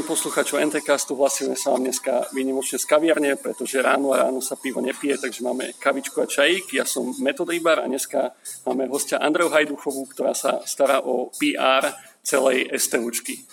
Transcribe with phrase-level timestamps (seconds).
[0.00, 4.56] Zdravím posluchačov NTCastu, hlasíme sa vám dneska výnimočne z kaviarne, pretože ráno a ráno sa
[4.56, 6.72] pivo nepije, takže máme kavičku a čajík.
[6.72, 8.32] Ja som Metod Rybar a dneska
[8.64, 11.92] máme hostia Andreu Hajduchovú, ktorá sa stará o PR
[12.24, 13.44] celej STUčky.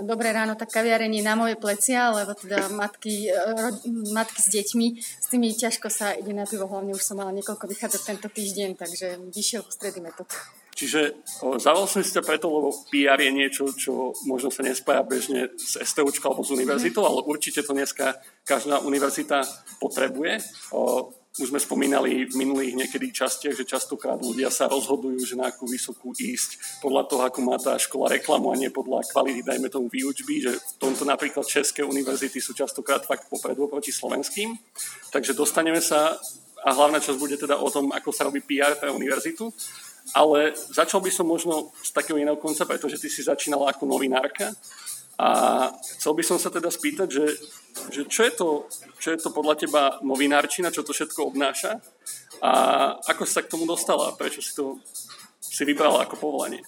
[0.00, 3.28] Dobré ráno, tak kaviareň je na moje plecia, lebo teda matky,
[3.60, 3.68] ro,
[4.16, 7.68] matky s deťmi, s tými ťažko sa ide na pivo, hlavne už som mala niekoľko
[7.68, 10.32] vychádzať tento týždeň, takže vyšiel v stredy metod.
[10.80, 11.12] Čiže
[11.60, 15.76] zavolal som si to preto, lebo PR je niečo, čo možno sa nespája bežne s
[15.76, 18.16] STUčkou alebo s univerzitou, ale určite to dneska
[18.48, 19.44] každá univerzita
[19.76, 20.40] potrebuje.
[21.36, 25.68] Už sme spomínali v minulých niekedy častiach, že častokrát ľudia sa rozhodujú, že na akú
[25.68, 29.92] vysokú ísť podľa toho, ako má tá škola reklamu a nie podľa kvality, dajme tomu
[29.92, 34.56] výučby, že v tomto napríklad České univerzity sú častokrát fakt popredu proti slovenským.
[35.12, 36.16] Takže dostaneme sa
[36.64, 39.52] a hlavná časť bude teda o tom, ako sa robí PR pre univerzitu.
[40.14, 44.50] Ale začal by som možno z takého iného konca, pretože ty si začínala ako novinárka.
[45.20, 45.28] A
[46.00, 47.26] chcel by som sa teda spýtať, že,
[47.92, 48.48] že čo, je to,
[48.96, 51.76] čo je to podľa teba novinárčina, čo to všetko obnáša?
[52.40, 52.52] A
[53.04, 54.80] ako si sa k tomu dostala, prečo si to
[55.50, 56.62] si vybrala ako povolanie?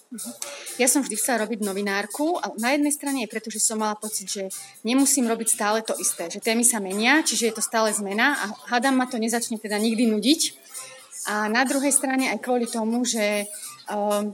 [0.77, 3.95] Ja som vždy chcela robiť novinárku a na jednej strane je preto, že som mala
[3.95, 4.51] pocit, že
[4.83, 8.45] nemusím robiť stále to isté, že témy sa menia, čiže je to stále zmena a
[8.75, 10.41] hádam ma to nezačne teda nikdy nudiť
[11.23, 14.27] a na druhej strane aj kvôli tomu, že uh,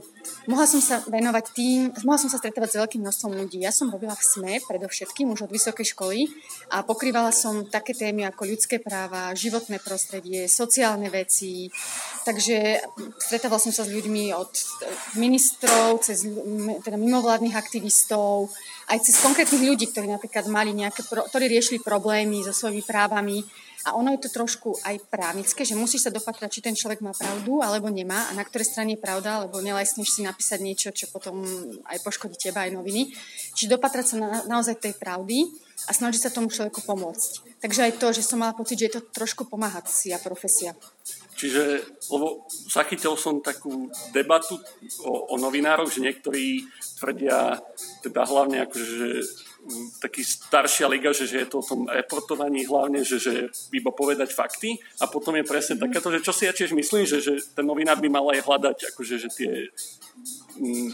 [0.49, 3.61] mohla som sa venovať tým, mohla som sa stretávať s veľkým množstvom ľudí.
[3.61, 6.25] Ja som robila v SME predovšetkým už od vysokej školy
[6.73, 11.69] a pokrývala som také témy ako ľudské práva, životné prostredie, sociálne veci.
[12.25, 12.81] Takže
[13.21, 14.49] stretávala som sa s ľuďmi od
[15.21, 16.25] ministrov, cez
[16.81, 18.49] teda mimovládnych aktivistov,
[18.89, 23.45] aj cez konkrétnych ľudí, ktorí napríklad mali nejaké, ktorí riešili problémy so svojimi právami
[23.87, 27.15] a ono je to trošku aj právnické, že musíš sa dopatrať, či ten človek má
[27.15, 31.07] pravdu alebo nemá a na ktorej strane je pravda, lebo nelajsneš si napísať niečo, čo
[31.07, 31.39] potom
[31.87, 33.15] aj poškodí teba aj noviny.
[33.55, 35.47] Čiže dopatrať sa na, naozaj tej pravdy
[35.87, 37.63] a snažiť sa tomu človeku pomôcť.
[37.63, 40.75] Takže aj to, že som mala pocit, že je to trošku pomáhacia profesia.
[41.39, 44.59] Čiže, lebo zachytil som takú debatu
[45.07, 46.67] o, o novinároch, že niektorí
[46.99, 47.63] tvrdia,
[48.03, 49.09] teda hlavne akože, že
[50.01, 53.33] taký staršia liga, že, že je to o tom reportovaní hlavne, že, že
[53.75, 55.93] iba povedať fakty a potom je presne mm.
[55.93, 59.15] že čo si ja tiež myslím, že, že ten novinár by mal aj hľadať akože,
[59.19, 59.51] že tie
[60.57, 60.89] mm,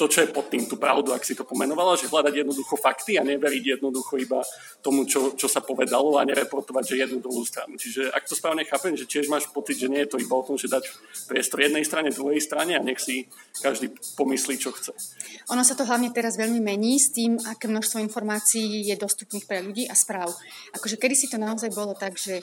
[0.00, 3.20] to, čo je pod tým, tú pravdu, ak si to pomenovala, že hľadať jednoducho fakty
[3.20, 4.40] a neveriť jednoducho iba
[4.80, 7.76] tomu, čo, čo sa povedalo a nereportovať, že jednu druhú stranu.
[7.76, 10.40] Čiže ak to správne chápem, že tiež máš pocit, že nie je to iba o
[10.40, 10.88] tom, že dať
[11.28, 13.28] priestor jednej strane, druhej strane a nech si
[13.60, 14.96] každý pomyslí, čo chce.
[15.52, 19.60] Ono sa to hlavne teraz veľmi mení s tým, aké množstvo informácií je dostupných pre
[19.60, 20.32] ľudí a správ.
[20.72, 22.40] Akože kedy si to naozaj bolo tak, že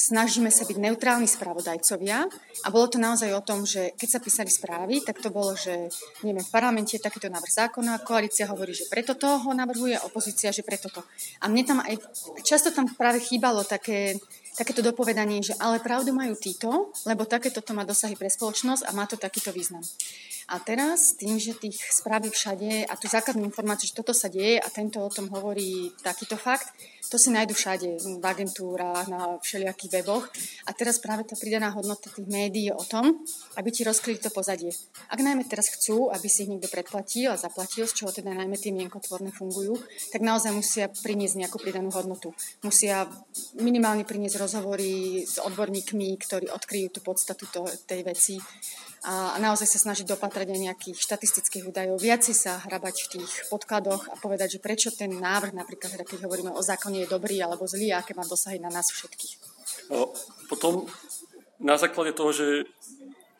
[0.00, 2.24] snažíme sa byť neutrálni spravodajcovia
[2.64, 5.92] a bolo to naozaj o tom, že keď sa písali správy, tak to bolo, že
[6.24, 10.48] neviem, v parlamente je takýto návrh zákona, koalícia hovorí, že preto to ho navrhuje, opozícia,
[10.48, 11.04] že preto to.
[11.44, 12.00] A mne tam aj,
[12.40, 14.16] často tam práve chýbalo také,
[14.58, 18.90] takéto dopovedanie, že ale pravdu majú títo, lebo takéto to má dosahy pre spoločnosť a
[18.94, 19.82] má to takýto význam.
[20.50, 24.58] A teraz tým, že tých správ všade a tu základnú informáciu, že toto sa deje
[24.58, 26.74] a tento o tom hovorí takýto fakt,
[27.10, 27.88] to si nájdu všade,
[28.22, 30.30] v agentúrach, na všelijakých weboch.
[30.66, 33.26] A teraz práve tá pridaná hodnota tých médií o tom,
[33.58, 34.70] aby ti rozkryli to pozadie.
[35.10, 38.54] Ak najmä teraz chcú, aby si ich niekto predplatil a zaplatil, z čoho teda najmä
[38.54, 39.74] tie mienkotvorné fungujú,
[40.14, 42.30] tak naozaj musia priniesť nejakú pridanú hodnotu.
[42.62, 43.10] Musia
[43.58, 48.40] minimálne priniesť rozhovory s odborníkmi, ktorí odkryjú tú podstatu to, tej veci
[49.00, 53.32] a naozaj sa snažiť dopatrať aj nejakých štatistických údajov, viac si sa hrabať v tých
[53.48, 57.40] podkladoch a povedať, že prečo ten návrh, napríklad teda keď hovoríme o zákone, je dobrý
[57.40, 59.34] alebo zlý a aké má dosahy na nás všetkých.
[59.88, 60.12] No,
[60.52, 60.84] potom
[61.60, 62.68] na základe toho, že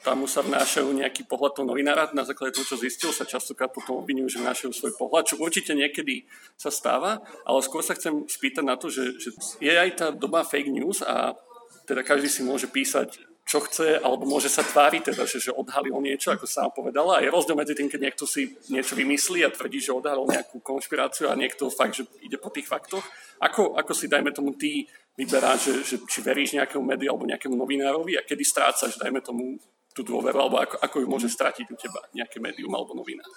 [0.00, 4.00] tam sa vnášajú nejaký pohľad toho novinára, na základe toho, čo zistil, sa častokrát potom
[4.00, 6.24] obvinujú, že vnášajú svoj pohľad, čo určite niekedy
[6.56, 9.28] sa stáva, ale skôr sa chcem spýtať na to, že, že
[9.60, 11.36] je aj tá doba fake news a
[11.84, 15.98] teda každý si môže písať čo chce, alebo môže sa tváriť, teda, že, že odhalil
[15.98, 17.18] niečo, ako sa povedala.
[17.18, 20.62] A je rozdiel medzi tým, keď niekto si niečo vymyslí a tvrdí, že odhalil nejakú
[20.62, 23.02] konšpiráciu a niekto fakt, že ide po tých faktoch.
[23.42, 24.86] Ako, ako si, dajme tomu, ty
[25.18, 29.58] vyberáš, že, že či veríš nejakému médiu alebo nejakému novinárovi a kedy strácaš, dajme tomu,
[29.94, 33.28] tú dôveru, alebo ako, ako ju môže stratiť u teba nejaké médium alebo novinár?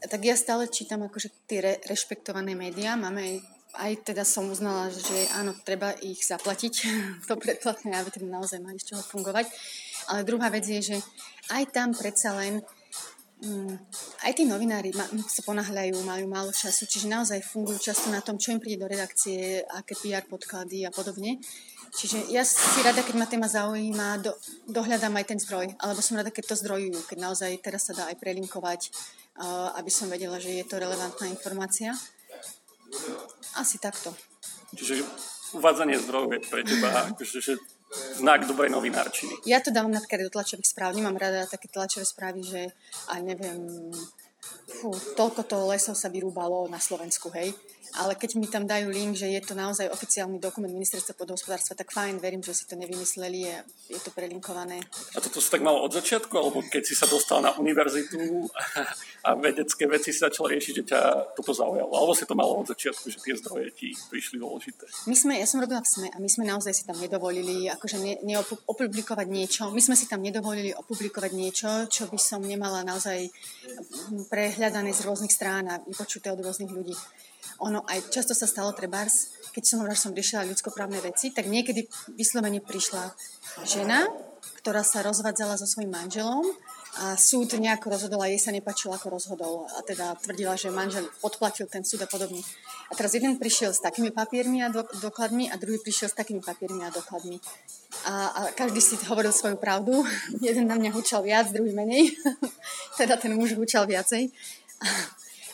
[0.00, 2.96] Tak ja stále čítam akože tie re, rešpektované médiá.
[2.96, 3.34] Máme aj
[3.78, 6.74] aj teda som uznala, že áno, treba ich zaplatiť,
[7.28, 9.46] to predplatné, aby teda naozaj mali z čoho fungovať.
[10.10, 10.96] Ale druhá vec je, že
[11.54, 12.58] aj tam predsa len
[13.46, 13.78] um,
[14.26, 14.90] aj tí novinári
[15.28, 18.90] sa ponáhľajú, majú málo času, čiže naozaj fungujú často na tom, čo im príde do
[18.90, 21.38] redakcie, aké PR podklady a podobne.
[21.90, 24.30] Čiže ja si rada, keď ma téma zaujíma, do,
[24.70, 28.06] dohľadám aj ten zdroj, alebo som rada, keď to zdrojujú, keď naozaj teraz sa dá
[28.06, 28.94] aj prelinkovať,
[29.42, 31.90] uh, aby som vedela, že je to relevantná informácia.
[33.58, 34.14] Asi takto.
[34.70, 35.02] Čiže
[35.58, 37.58] uvádzanie zdrojov je pre teba akože, že
[38.22, 39.42] znak dobrej novinárčiny.
[39.50, 40.94] Ja to dávam napríklad do tlačových správ.
[40.94, 42.70] Nemám rada také tlačové správy, že
[43.10, 43.90] a neviem,
[44.78, 47.50] fú, toľko to lesov sa vyrúbalo na Slovensku, hej
[47.98, 51.90] ale keď mi tam dajú link, že je to naozaj oficiálny dokument ministerstva podhospodárstva, tak
[51.90, 54.78] fajn, verím, že si to nevymysleli a je to prelinkované.
[55.14, 58.46] A toto si tak malo od začiatku, alebo keď si sa dostal na univerzitu
[59.26, 61.00] a vedecké veci si začal riešiť, že ťa
[61.36, 61.90] toto zaujalo?
[61.92, 64.86] Alebo si to malo od začiatku, že tie zdroje ti prišli dôležité?
[65.10, 67.98] My sme, ja som robila v SME a my sme naozaj si tam nedovolili akože
[68.00, 69.68] ne, neopublikovať niečo.
[69.74, 73.28] My sme si tam nedovolili opublikovať niečo, čo by som nemala naozaj
[74.32, 76.96] prehľadané z rôznych strán a vypočuté od rôznych ľudí
[77.60, 81.84] ono aj často sa stalo trebárs, keď som som riešila ľudskoprávne veci, tak niekedy
[82.16, 83.12] vyslovene prišla
[83.68, 84.08] žena,
[84.64, 86.44] ktorá sa rozvádzala so svojím manželom
[86.90, 89.62] a súd nejako rozhodol a jej sa nepačilo, ako rozhodol.
[89.78, 92.42] A teda tvrdila, že manžel podplatil ten súd a podobne.
[92.90, 96.42] A teraz jeden prišiel s takými papiermi a do, dokladmi a druhý prišiel s takými
[96.42, 97.38] papiermi a dokladmi.
[98.10, 100.02] A, a každý si hovoril svoju pravdu.
[100.42, 102.10] jeden na mňa hučal viac, druhý menej.
[103.00, 104.34] teda ten muž hučal viacej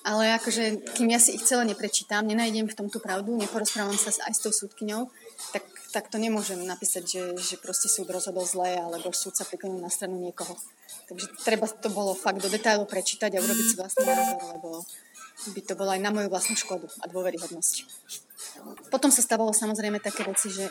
[0.07, 4.15] ale akože, kým ja si ich celé neprečítam, nenájdem v tom tú pravdu, neporozprávam sa
[4.15, 5.11] aj s tou súdkyňou,
[5.51, 9.83] tak, tak to nemôžem napísať, že, že proste súd rozhodol zle, alebo súd sa priklonil
[9.83, 10.55] na stranu niekoho.
[11.11, 14.69] Takže treba to bolo fakt do detailu prečítať a urobiť si vlastný názor, lebo
[15.51, 17.75] by to bolo aj na moju vlastnú škodu a dôveryhodnosť.
[18.95, 20.71] Potom sa stávalo samozrejme také veci, že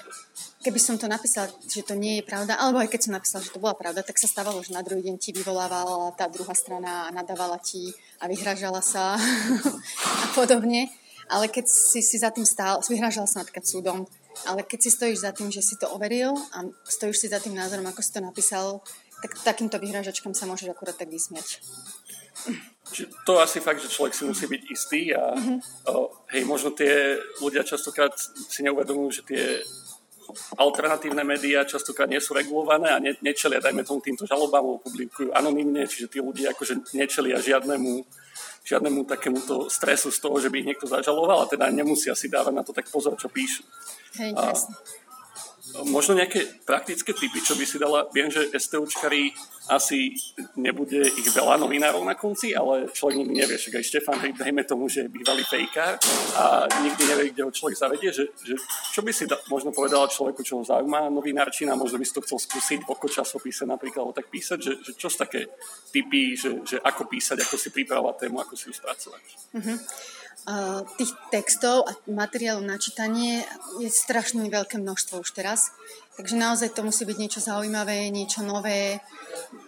[0.65, 3.53] keby som to napísala, že to nie je pravda, alebo aj keď som napísala, že
[3.53, 7.05] to bola pravda, tak sa stávalo, že na druhý deň ti vyvolávala tá druhá strana
[7.05, 9.13] a nadávala ti a vyhražala sa
[10.25, 10.89] a podobne.
[11.29, 14.09] Ale keď si, si za tým stál, vyhražala sa napríklad súdom,
[14.49, 17.53] ale keď si stojíš za tým, že si to overil a stojíš si za tým
[17.53, 18.81] názorom, ako si to napísal,
[19.21, 21.61] tak takýmto vyhražačkám sa môžeš akurát tak vysmiať.
[23.25, 25.57] To asi fakt, že človek si musí byť istý a mm-hmm.
[25.89, 28.13] o, hej, možno tie ľudia častokrát
[28.49, 29.43] si neuvedomujú, že tie
[30.59, 35.87] alternatívne médiá častokrát nie sú regulované a ne, nečelia, dajme tomu týmto žalobám, publikujú anonymne,
[35.87, 38.05] čiže tí ľudia akože nečelia žiadnemu,
[38.65, 42.53] žiadnemu takémuto stresu z toho, že by ich niekto zažaloval a teda nemusia si dávať
[42.53, 43.63] na to tak pozor, čo píšu.
[44.19, 44.55] Hej, a,
[45.83, 48.07] Možno nejaké praktické typy, čo by si dala.
[48.15, 49.35] Viem, že STUčkari
[49.67, 50.13] asi
[50.55, 54.61] nebude ich veľa novinárov na konci, ale človek nikdy nevie, že aj Štefan Hryb, dajme
[54.63, 55.97] tomu, že je bývalý fejkár
[56.37, 58.55] a nikdy nevie, kde ho človek zavedie, že, že
[58.93, 62.21] čo by si da, možno povedala človeku, čo ho zaujíma novinárčina, možno by si to
[62.21, 65.49] chcel skúsiť oko časopise napríklad, tak písať, že, že čo sú také
[65.89, 69.23] typy, že, že ako písať, ako si pripravovať tému, ako si ju spracovať.
[69.57, 69.77] Mm-hmm
[70.99, 73.41] tých textov a materiálov na čítanie
[73.81, 75.73] je strašne veľké množstvo už teraz.
[76.15, 79.03] Takže naozaj to musí byť niečo zaujímavé, niečo nové,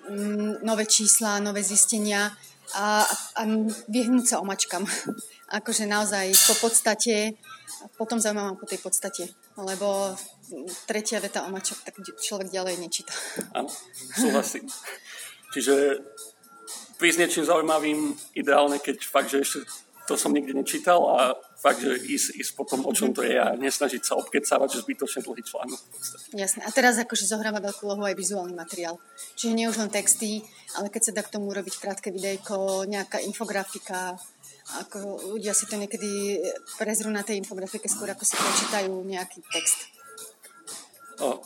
[0.08, 2.32] mm, nové čísla, nové zistenia
[2.78, 3.04] a,
[3.36, 3.42] a
[3.90, 4.86] vyhnúť sa omačkam.
[5.48, 7.40] akože naozaj po podstate,
[7.96, 9.24] potom zaujímavám po tej podstate,
[9.56, 10.16] lebo
[10.88, 13.16] tretia veta omačok, tak človek ďalej nečíta.
[13.56, 13.72] Áno,
[14.16, 14.68] súhlasím.
[15.56, 16.04] Čiže
[17.00, 19.60] prísť niečím zaujímavým, ideálne, keď fakt, že ešte
[20.08, 23.60] to som nikdy nečítal a fakt, že ísť, ísť potom, o čom to je a
[23.60, 25.80] nesnažiť sa obkecávať, že zbytočne dlhý článok.
[26.32, 26.64] Jasné.
[26.64, 28.96] A teraz akože zohráva veľkú úlohu aj vizuálny materiál.
[29.36, 30.40] Čiže nie už len texty,
[30.80, 34.16] ale keď sa dá k tomu robiť krátke videjko, nejaká infografika,
[34.80, 36.40] ako ľudia si to niekedy
[36.80, 39.92] prezrú na tej infografike skôr, ako si prečítajú nejaký text.
[41.20, 41.40] O,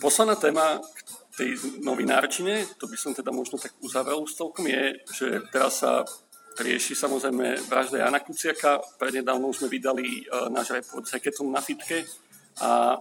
[0.00, 0.98] posledná téma k
[1.36, 1.50] tej
[1.84, 6.08] novinárčine, to by som teda možno tak uzavrel už celkom, je, že teraz sa
[6.58, 8.80] rieši samozrejme vražda Jana Kuciaka.
[8.96, 12.04] Prednedávno sme vydali uh, náš report s heketom na fitke
[12.60, 12.96] a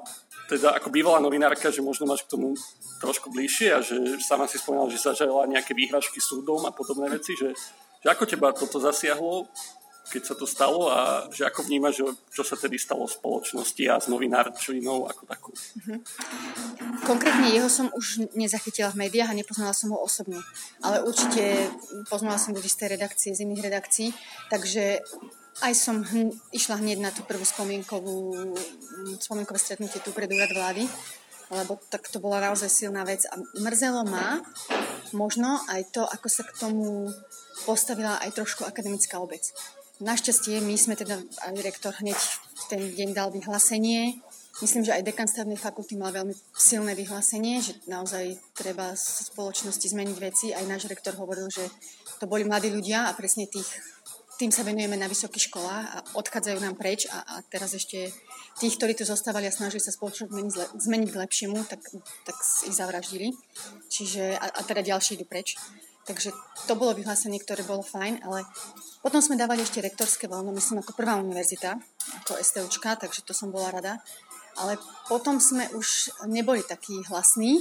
[0.46, 2.54] teda ako bývalá novinárka, že možno máš k tomu
[3.02, 7.34] trošku bližšie a že sama si spomínala, že zažala nejaké výhražky súdom a podobné veci,
[7.34, 7.56] že,
[8.04, 9.50] že ako teba toto zasiahlo
[10.06, 13.84] keď sa to stalo a že ako vnímaš, že čo sa tedy stalo v spoločnosti
[13.90, 15.52] a s novinárčinou ako takú?
[15.52, 16.00] Uh-huh.
[17.10, 20.38] Konkrétne jeho som už nezachytila v médiách a nepoznala som ho osobne.
[20.86, 21.74] Ale určite
[22.06, 24.14] poznala som ho z isté redakcie, z iných redakcií,
[24.54, 25.02] takže
[25.64, 28.36] aj som hn- išla hneď na tú prvú spomienkovú,
[29.18, 30.84] spomienkové stretnutie tu pred úrad vlády,
[31.54, 34.42] lebo tak to bola naozaj silná vec a mrzelo ma
[35.14, 37.08] možno aj to, ako sa k tomu
[37.64, 39.54] postavila aj trošku akademická obec.
[40.04, 42.20] Našťastie my sme teda, aj rektor hneď
[42.68, 44.20] ten deň dal vyhlásenie.
[44.60, 49.88] Myslím, že aj dekan stavnej fakulty mal veľmi silné vyhlásenie, že naozaj treba v spoločnosti
[49.88, 50.52] zmeniť veci.
[50.52, 51.64] Aj náš rektor hovoril, že
[52.20, 53.68] to boli mladí ľudia a presne tých,
[54.36, 58.12] tým sa venujeme na vysokých školách a odchádzajú nám preč a, a teraz ešte
[58.60, 61.84] tých, ktorí tu zostávali a snažili sa spoločnosť zmeniť, zmeniť k lepšiemu, tak,
[62.28, 62.36] tak
[62.68, 63.32] ich zavraždili.
[63.88, 65.56] Čiže, a, a teda ďalší idú preč.
[66.06, 66.30] Takže
[66.70, 68.46] to bolo vyhlásenie, ktoré bolo fajn, ale
[69.02, 71.82] potom sme dávali ešte rektorské voľno, myslím ako prvá univerzita,
[72.22, 73.98] ako STUčka, takže to som bola rada.
[74.56, 74.78] Ale
[75.10, 77.60] potom sme už neboli takí hlasní.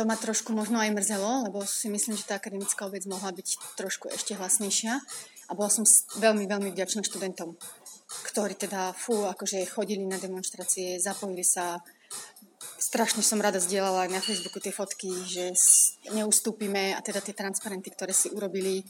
[0.00, 3.76] To ma trošku možno aj mrzelo, lebo si myslím, že tá akademická obec mohla byť
[3.76, 4.96] trošku ešte hlasnejšia.
[5.48, 5.84] A bola som
[6.16, 7.60] veľmi, veľmi vďačná študentom,
[8.32, 11.76] ktorí teda, fú, akože chodili na demonstrácie, zapojili sa,
[12.60, 15.52] strašne som rada zdieľala aj na Facebooku tie fotky, že
[16.12, 18.84] neustúpime a teda tie transparenty, ktoré si urobili.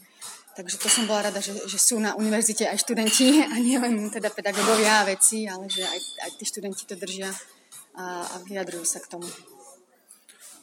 [0.51, 4.11] Takže to som bola rada, že, že sú na univerzite aj študenti a nie len
[4.11, 7.31] teda pedagógovia a veci, ale že aj, aj tí študenti to držia
[7.95, 9.27] a, a vyjadrujú sa k tomu.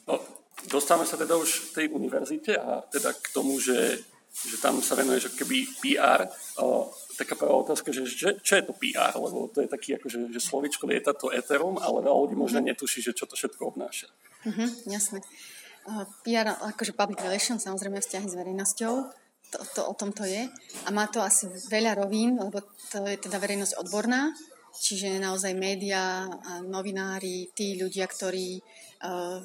[0.05, 0.21] No,
[0.69, 4.01] dostávame sa teda už k tej univerzite a teda k tomu, že,
[4.33, 6.25] že tam sa venuješ keby PR.
[6.61, 6.89] O,
[7.19, 10.39] taká prvá otázka, že, že čo je to PR, lebo to je taký akože, že
[10.39, 12.71] slovičko lieta to eterom, ale veľa ľudí možno mhm.
[12.71, 14.07] netuší, že čo to všetko obnáša.
[14.47, 15.19] Uh-huh, jasné.
[15.83, 18.93] Uh, PR, akože public relations, samozrejme vzťahy s verejnosťou,
[19.49, 20.47] to, to, o tom to je.
[20.85, 22.61] A má to asi veľa rovín, lebo
[22.93, 24.31] to je teda verejnosť odborná,
[24.79, 26.29] čiže naozaj médiá,
[26.69, 29.41] novinári, tí ľudia, ktorí uh,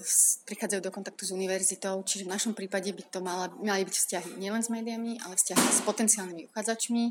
[0.47, 4.31] prichádzajú do kontaktu s univerzitou, čiže v našom prípade by to mala, mali byť vzťahy
[4.37, 7.04] nielen s médiami, ale vzťahy s potenciálnymi uchádzačmi,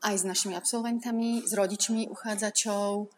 [0.00, 3.08] aj s našimi absolventami, s rodičmi uchádzačov,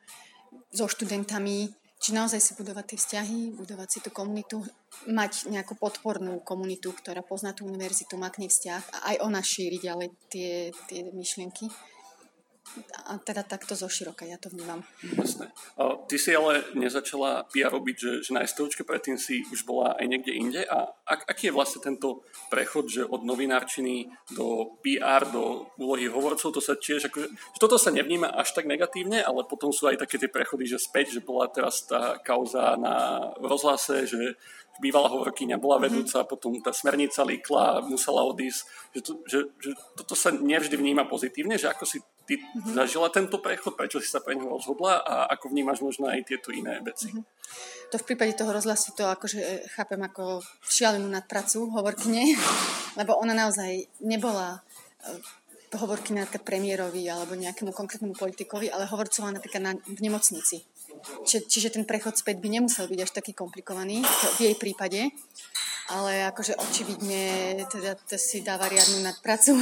[0.73, 1.69] so študentami,
[2.03, 4.59] či naozaj si budovať tie vzťahy, budovať si tú komunitu,
[5.07, 9.39] mať nejakú podpornú komunitu, ktorá pozná tú univerzitu, má k nej vzťah a aj ona
[9.39, 11.71] šíri ďalej tie, tie myšlienky
[13.05, 14.81] a teda takto zo široka, ja to vnímam.
[15.05, 15.53] Jasné.
[15.79, 20.07] Ty si ale nezačala PR robiť, že, že na STOčke predtým si už bola aj
[20.09, 25.69] niekde inde a ak, aký je vlastne tento prechod, že od novinárčiny do PR, do
[25.77, 29.73] úlohy hovorcov, to sa tiež, akože, že toto sa nevníma až tak negatívne, ale potom
[29.73, 34.37] sú aj také tie prechody, že späť, že bola teraz tá kauza na rozhlase, že
[34.81, 35.85] bývalá hovorkyňa bola mhm.
[35.85, 38.61] vedúca, potom tá smernica líkla, musela odísť,
[38.97, 42.75] že, to, že, že toto sa nevždy vníma pozitívne, že ako si ty mm-hmm.
[42.79, 46.55] zažila tento prechod, prečo si sa pre neho rozhodla a ako vnímaš možno aj tieto
[46.55, 47.11] iné veci?
[47.11, 47.91] Mm-hmm.
[47.93, 52.39] To v prípade toho rozhlasu to akože e, chápem ako šialenú nadpracu hovorkyne,
[53.01, 54.63] lebo ona naozaj nebola
[55.03, 55.11] e,
[55.73, 60.65] hovorkyňa premiérovi alebo nejakému konkrétnemu politikovi, ale hovorcovala napríklad na, v nemocnici.
[61.27, 64.03] Či, čiže ten prechod späť by nemusel byť až taký komplikovaný
[64.39, 65.11] v jej prípade
[65.91, 69.59] ale akože očividne teda to si dáva riadnu nadpracu,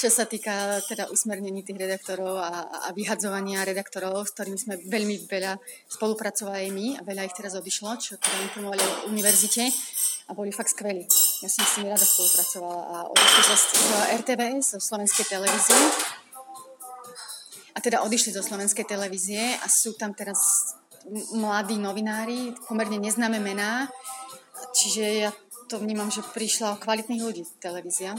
[0.00, 5.28] čo sa týka teda usmernení tých redaktorov a, a vyhadzovania redaktorov, s ktorými sme veľmi
[5.30, 9.68] veľa spolupracovali my a veľa ich teraz odišlo, čo teda informovali o univerzite
[10.26, 11.04] a boli fakt skvelí.
[11.44, 13.42] Ja som s nimi rada spolupracovala a odišli
[13.86, 15.78] zo RTVS, slovenskej televízie
[17.80, 20.36] a teda odišli zo slovenskej televízie a sú tam teraz
[21.32, 23.88] mladí novinári, pomerne neznáme mená,
[24.70, 25.30] Čiže ja
[25.66, 28.14] to vnímam, že prišla o kvalitných ľudí televízia.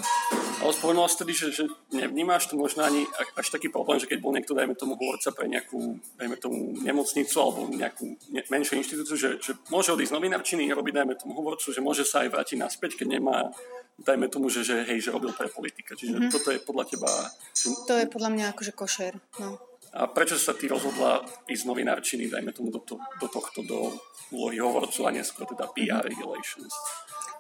[0.62, 3.02] Ale spomenula si tedy, že, že nevnímáš to možno ani
[3.34, 7.36] až taký problém, že keď bol niekto, dajme tomu, hovorca pre nejakú, dajme tomu, nemocnicu
[7.42, 11.82] alebo nejakú ne, menšiu inštitúciu, že, že môže odísť novinárčiny, robiť, dajme tomu, hovorcu, že
[11.82, 13.50] môže sa aj vrátiť naspäť, keď nemá,
[13.98, 15.98] dajme tomu, že, že hej, že robil pre politika.
[15.98, 16.32] Čiže mm-hmm.
[16.32, 17.10] toto je podľa teba...
[17.90, 19.58] To je podľa mňa akože košer, no.
[19.92, 21.20] A prečo sa ty rozhodla
[21.52, 23.92] ísť novinárčiny, dajme tomu, do, to, do tohto, do
[24.32, 26.72] úlohy hovorcu a neskôr teda PR regulations?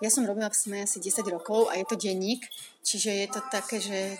[0.01, 2.41] Ja som robila v SME asi 10 rokov a je to denník,
[2.81, 4.17] čiže je to také, že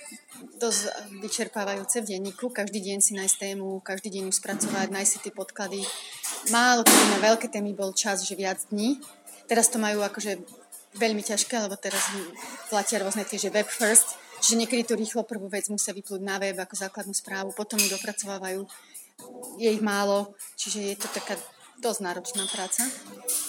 [0.62, 2.54] dosť vyčerpávajúce v denníku.
[2.54, 5.82] Každý deň si nájsť tému, každý deň ju spracovať, nájsť si tie podklady.
[6.54, 9.02] Málo kedy na veľké témy bol čas, že viac dní.
[9.50, 10.38] Teraz to majú akože
[11.02, 12.14] veľmi ťažké, lebo teraz
[12.70, 16.42] platia rôzne tie, že web first, Čiže niekedy tú rýchlo prvú vec musia vyplúť na
[16.42, 18.66] web ako základnú správu, potom ju dopracovávajú.
[19.62, 21.38] Je ich málo, čiže je to taká
[21.78, 22.90] dosť náročná práca.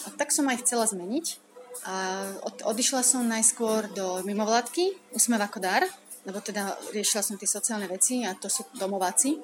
[0.05, 1.41] A tak som aj chcela zmeniť.
[1.88, 5.83] A od, odišla som najskôr do mimovládky, Usmev ako dar,
[6.23, 9.43] lebo teda riešila som tie sociálne veci a to sú domováci,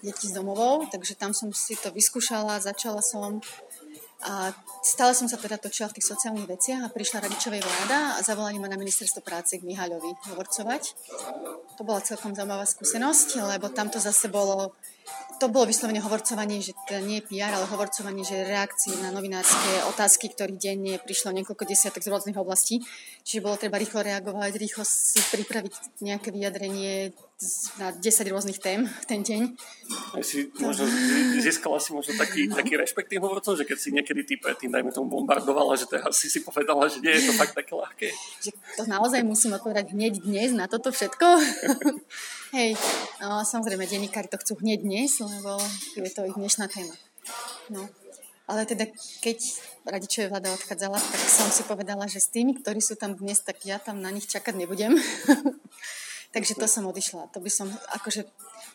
[0.00, 3.44] deti z domovou, takže tam som si to vyskúšala, začala som
[4.18, 4.50] a
[4.82, 8.58] stále som sa teda točila v tých sociálnych veciach a prišla radičovej vláda a zavolali
[8.58, 10.82] ma na ministerstvo práce k Mihaľovi hovorcovať.
[11.78, 14.74] To bola celkom zaujímavá skúsenosť, lebo tam to zase bolo
[15.38, 19.86] to bolo vyslovene hovorcovanie, že teda nie je PR, ale hovorcovanie, že reakcie na novinárske
[19.86, 22.82] otázky, ktorý denne prišlo niekoľko desiatok z rôznych oblastí.
[23.22, 27.14] Čiže bolo treba rýchlo reagovať, rýchlo si pripraviť nejaké vyjadrenie
[27.78, 28.02] na 10
[28.34, 29.42] rôznych tém v ten deň.
[30.26, 30.90] Si možno,
[31.38, 34.90] získala si možno taký, taký rešpekt tým hovorcom, že keď si niekedy ty predtým, dajme
[34.90, 38.10] tomu, bombardovala, že teraz si si povedala, že nie je to fakt také ľahké.
[38.42, 41.26] Že to naozaj musím odpovedať hneď dnes na toto všetko.
[42.48, 42.80] Hej,
[43.20, 45.60] no samozrejme, denníkári to chcú hneď dnes, lebo
[46.00, 46.96] je to ich dnešná téma.
[47.68, 47.84] No.
[48.48, 48.88] Ale teda,
[49.20, 49.36] keď
[49.84, 53.60] radičová vláda odchádzala, tak som si povedala, že s tými, ktorí sú tam dnes, tak
[53.68, 54.96] ja tam na nich čakať nebudem.
[56.34, 57.28] Takže to som odišla.
[57.36, 57.68] To by som,
[58.00, 58.24] akože,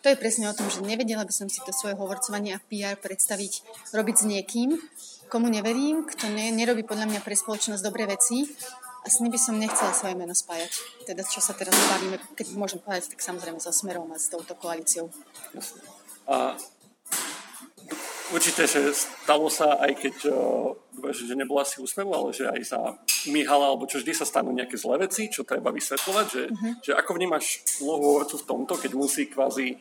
[0.06, 2.94] to je presne o tom, že nevedela by som si to svoje hovorcovanie a PR
[3.02, 4.78] predstaviť, robiť s niekým,
[5.34, 8.46] komu neverím, kto ne, nerobí podľa mňa pre spoločnosť dobré veci
[9.04, 10.72] a s ním by som nechcela svoje meno spájať.
[11.04, 14.56] Teda čo sa teraz bavíme, keď môžem povedať, tak samozrejme so Smerom a s touto
[14.56, 15.12] koalíciou.
[16.24, 16.56] A
[18.32, 20.72] určite, že stalo sa, aj keď uh,
[21.12, 22.80] že nebola si úsmevu, ale že aj za
[23.28, 26.74] Mihala, alebo čo vždy sa stanú nejaké zlé veci, čo treba vysvetľovať, že, uh-huh.
[26.80, 29.76] že ako vnímaš úlohu hovorcu v tomto, keď musí kvázi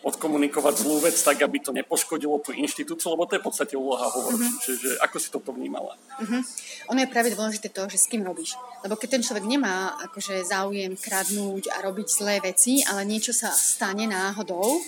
[0.00, 4.08] odkomunikovať zlú vec tak, aby to nepoškodilo tú inštitúciu, lebo to je v podstate úloha
[4.08, 4.40] hovorcu.
[4.40, 4.62] Uh-huh.
[4.64, 5.92] Čiže ako si toto vnímala?
[6.16, 6.40] Uh-huh.
[6.88, 8.56] Ono je práve dôležité to, že s kým robíš.
[8.80, 13.52] Lebo keď ten človek nemá akože záujem kradnúť a robiť zlé veci, ale niečo sa
[13.52, 14.80] stane náhodou,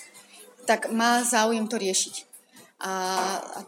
[0.64, 2.14] tak má záujem to riešiť.
[2.82, 2.92] A,
[3.38, 3.60] a,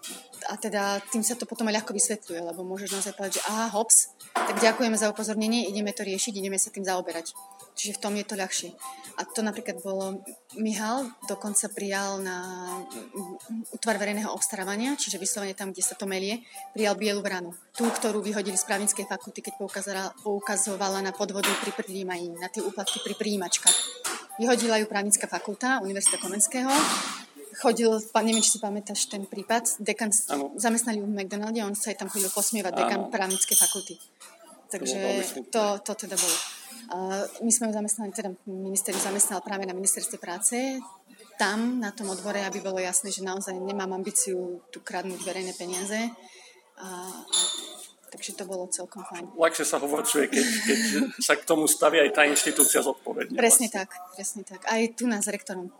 [0.51, 3.71] a teda tým sa to potom aj ľahko vysvetľuje, lebo môžeš naozaj povedať, že aha,
[3.71, 7.31] hops, tak ďakujeme za upozornenie, ideme to riešiť, ideme sa tým zaoberať.
[7.75, 8.71] Čiže v tom je to ľahšie.
[9.15, 10.23] A to napríklad bolo,
[10.59, 12.39] Mihal dokonca prijal na
[13.71, 16.43] útvar verejného obstarávania, čiže vyslovene tam, kde sa to melie,
[16.75, 17.55] prijal bielu vranu.
[17.75, 19.55] Tú, ktorú vyhodili z právnickej fakulty, keď
[20.23, 23.79] poukazovala na podvody pri príjmaní, na tie úplatky pri príjimačkách.
[24.43, 26.75] Vyhodila ju právnická fakulta Univerzita Komenského
[27.55, 27.91] chodil,
[28.27, 30.51] neviem, či si pamätáš ten prípad, dekan, ano.
[30.59, 33.95] zamestnali ju v McDonalde a on sa aj tam chodil posmievať, dekan právnickej fakulty.
[34.75, 34.99] Takže
[35.55, 36.37] to, to teda bolo.
[37.47, 40.83] My sme ju zamestnali, teda minister ju zamestnal práve na ministerstve práce,
[41.39, 46.11] tam, na tom odbore, aby bolo jasné, že naozaj nemám ambíciu tu kradnúť verejné peniaze.
[46.79, 47.41] A, a,
[48.11, 49.35] takže to bolo celkom fajn.
[49.35, 50.79] Ľahšie sa hovorčuje, keď, keď
[51.19, 53.35] sa k tomu stavia aj tá inštitúcia zodpovedne.
[53.35, 53.79] Presne vlastne.
[53.79, 54.61] tak, presne tak.
[54.67, 55.71] Aj tu nás s rektorom.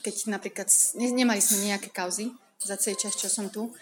[0.00, 3.72] Keď napríklad, ne, nemali sme nejaké kauzy za celý čas, čo som tu,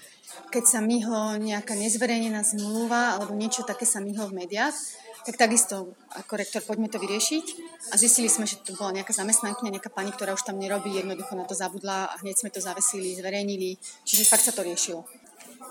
[0.50, 4.74] keď sa myhlo nejaká nezverejnená zmluva alebo niečo také sa myhlo v médiách,
[5.20, 7.46] tak takisto ako rektor poďme to vyriešiť
[7.92, 11.36] a zistili sme, že to bola nejaká zamestnankyňa, nejaká pani, ktorá už tam nerobí, jednoducho
[11.36, 13.76] na to zabudla a hneď sme to zavesili, zverejnili,
[14.08, 15.04] čiže fakt sa to riešilo.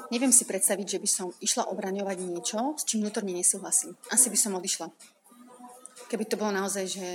[0.10, 3.94] Neviem si predstaviť, že by som išla obraňovať niečo, s čím vnútorne nesúhlasím.
[4.10, 4.90] Asi by som odišla.
[6.10, 7.06] Keby to bolo naozaj, že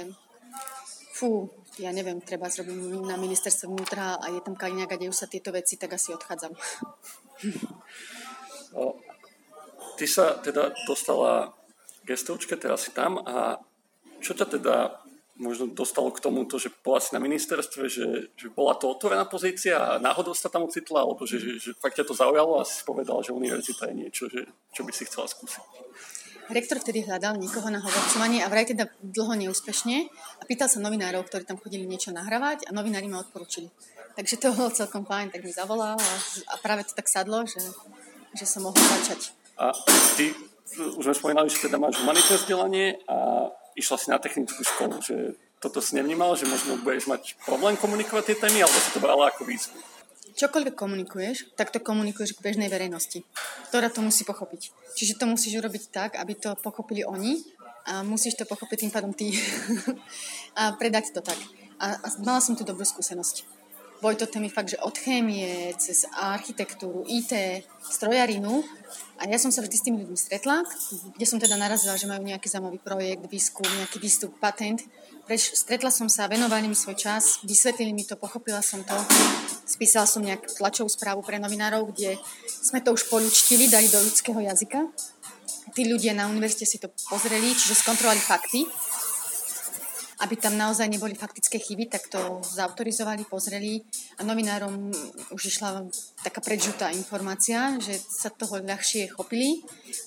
[1.15, 1.47] fú,
[1.79, 5.55] ja neviem, treba zrobiť na ministerstve vnútra a je tam Kaliňák a dejú sa tieto
[5.55, 6.51] veci, tak asi odchádzam.
[8.75, 8.99] O,
[9.95, 11.55] ty sa teda dostala
[12.03, 13.63] gestovčke, teraz si tam a
[14.19, 15.05] čo ťa teda
[15.39, 19.79] možno dostalo k tomuto, že bola si na ministerstve, že, že bola to otvorená pozícia
[19.79, 22.83] a náhodou sa tam ocitla, alebo že, že, že fakt ťa to zaujalo a si
[22.87, 25.63] povedal, že univerzita je niečo, že, čo by si chcela skúsiť.
[26.53, 29.97] Rektor vtedy hľadal niekoho na hovorcovanie a vraj teda dlho neúspešne
[30.39, 33.73] a pýtal sa novinárov, ktorí tam chodili niečo nahrávať a novinári ma odporúčili.
[34.13, 36.15] Takže to bolo celkom fajn, tak mi zavolal a,
[36.53, 37.65] a práve to tak sadlo, že,
[38.37, 39.33] že som mohla začať.
[39.57, 39.73] A
[40.21, 40.37] ty
[40.77, 45.41] už sme spomínali, že teda máš humanitné vzdelanie a išla si na technickú školu, že
[45.65, 49.33] toto si nevnímal, že možno budeš mať problém komunikovať tie témy, alebo si to brala
[49.33, 49.94] ako výzvu?
[50.35, 53.23] Čokoľvek komunikuješ, tak to komunikuješ k bežnej verejnosti,
[53.71, 54.75] ktorá to musí pochopiť.
[54.99, 57.39] Čiže to musíš urobiť tak, aby to pochopili oni
[57.87, 59.31] a musíš to pochopiť tým pádom ty
[60.59, 61.39] a predať to tak.
[61.79, 63.47] A, a mala som tu dobrú skúsenosť.
[64.03, 68.61] Boli to témy fakt, že od chémie, cez architektúru, IT, strojarinu
[69.17, 70.61] a ja som sa vždy s tými ľuďmi stretla,
[71.15, 74.83] kde som teda narazila, že majú nejaký zaujímavý projekt, výskum, nejaký výstup, patent.
[75.25, 78.93] Preč, stretla som sa, venovali mi svoj čas, vysvetlili mi to, pochopila som to.
[79.65, 84.37] Spísala som nejakú tlačovú správu pre novinárov, kde sme to už polučtili, dali do ľudského
[84.37, 84.85] jazyka.
[85.73, 88.69] Tí ľudia na univerzite si to pozreli, čiže skontrolovali fakty
[90.23, 93.83] aby tam naozaj neboli faktické chyby, tak to zautorizovali, pozreli
[94.19, 94.95] a novinárom
[95.35, 95.89] už išla
[96.23, 99.65] taká predžutá informácia, že sa toho ľahšie chopili.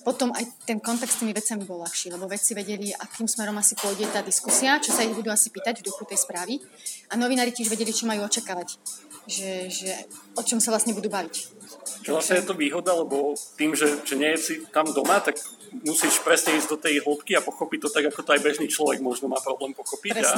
[0.07, 3.75] Potom aj ten kontakt s tými vecami bol ľahší, lebo vedci vedeli, akým smerom asi
[3.75, 6.63] pôjde tá diskusia, čo sa ich budú asi pýtať v duchu tej správy.
[7.11, 8.79] A novinári tiež vedeli, čo majú očakávať,
[9.27, 9.91] že, že
[10.39, 11.56] o čom sa vlastne budú baviť.
[12.03, 15.37] Čo vlastne je to výhoda, lebo tým, že, že nie si tam doma, tak
[15.83, 19.03] musíš presne ísť do tej hĺbky a pochopiť to tak, ako to aj bežný človek
[19.03, 20.23] možno má problém pochopiť.
[20.23, 20.31] A,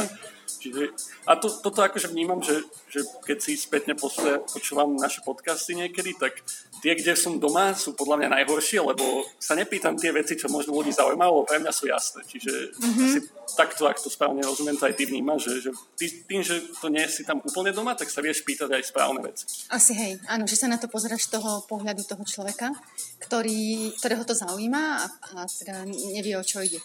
[0.45, 0.91] čiže,
[1.29, 6.41] a to, toto akože vnímam, že, že keď si spätne počúvam naše podcasty niekedy, tak
[6.81, 10.73] tie, kde som doma, sú podľa mňa najhoršie, lebo sa nepýtam tie veci, čo možno
[10.75, 12.23] ľudí zaujímajú, lebo pre mňa sú jasné.
[12.25, 13.05] Čiže mm-hmm.
[13.05, 13.19] asi
[13.53, 16.87] takto, ak to správne rozumiem, to aj ty vnímaš, že, že ty, tým, že to
[16.87, 19.45] nie si tam úplne doma, tak sa vieš pýtať aj správne veci.
[19.67, 22.71] Asi hej, áno, že sa na to pozeráš z toho pohľadu toho človeka,
[23.19, 26.79] ktorý, ktorého to zaujíma a, a teda nevie, o čo ide.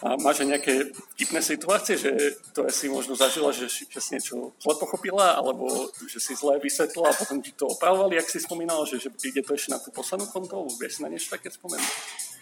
[0.00, 4.74] A máš nejaké vtipné situácie, že to si možno zažila, že, že si niečo zle
[4.80, 8.96] pochopila, alebo že si zle vysvetlila a potom ti to opravovali, ak si spomínala, že,
[8.96, 10.72] že ide to ešte na tú poslednú kontrolu?
[10.72, 11.92] Vieš si na niečo také spomenúť?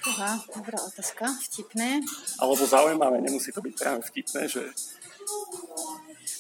[0.07, 1.99] Uha, dobrá otázka, vtipné.
[2.39, 4.63] Alebo zaujímavé, nemusí to byť práve vtipné, že...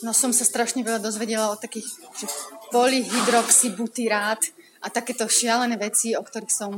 [0.06, 1.86] No som sa strašne veľa dozvedela o takých,
[2.70, 4.38] polyhydroxybutyrát
[4.78, 6.72] a takéto šialené veci, o ktorých som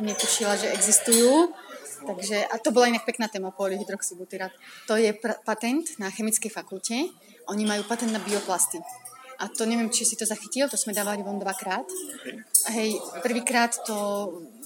[0.00, 1.52] netušila, že existujú.
[1.98, 4.54] Takže, a to bola inak pekná téma, polyhydroxybutyrát.
[4.88, 6.94] To je pr- patent na chemickej fakulte.
[7.52, 8.80] Oni majú patent na bioplasty.
[9.38, 11.86] A to neviem, či si to zachytil, to sme dávali von dvakrát.
[12.74, 13.94] Hej, prvýkrát to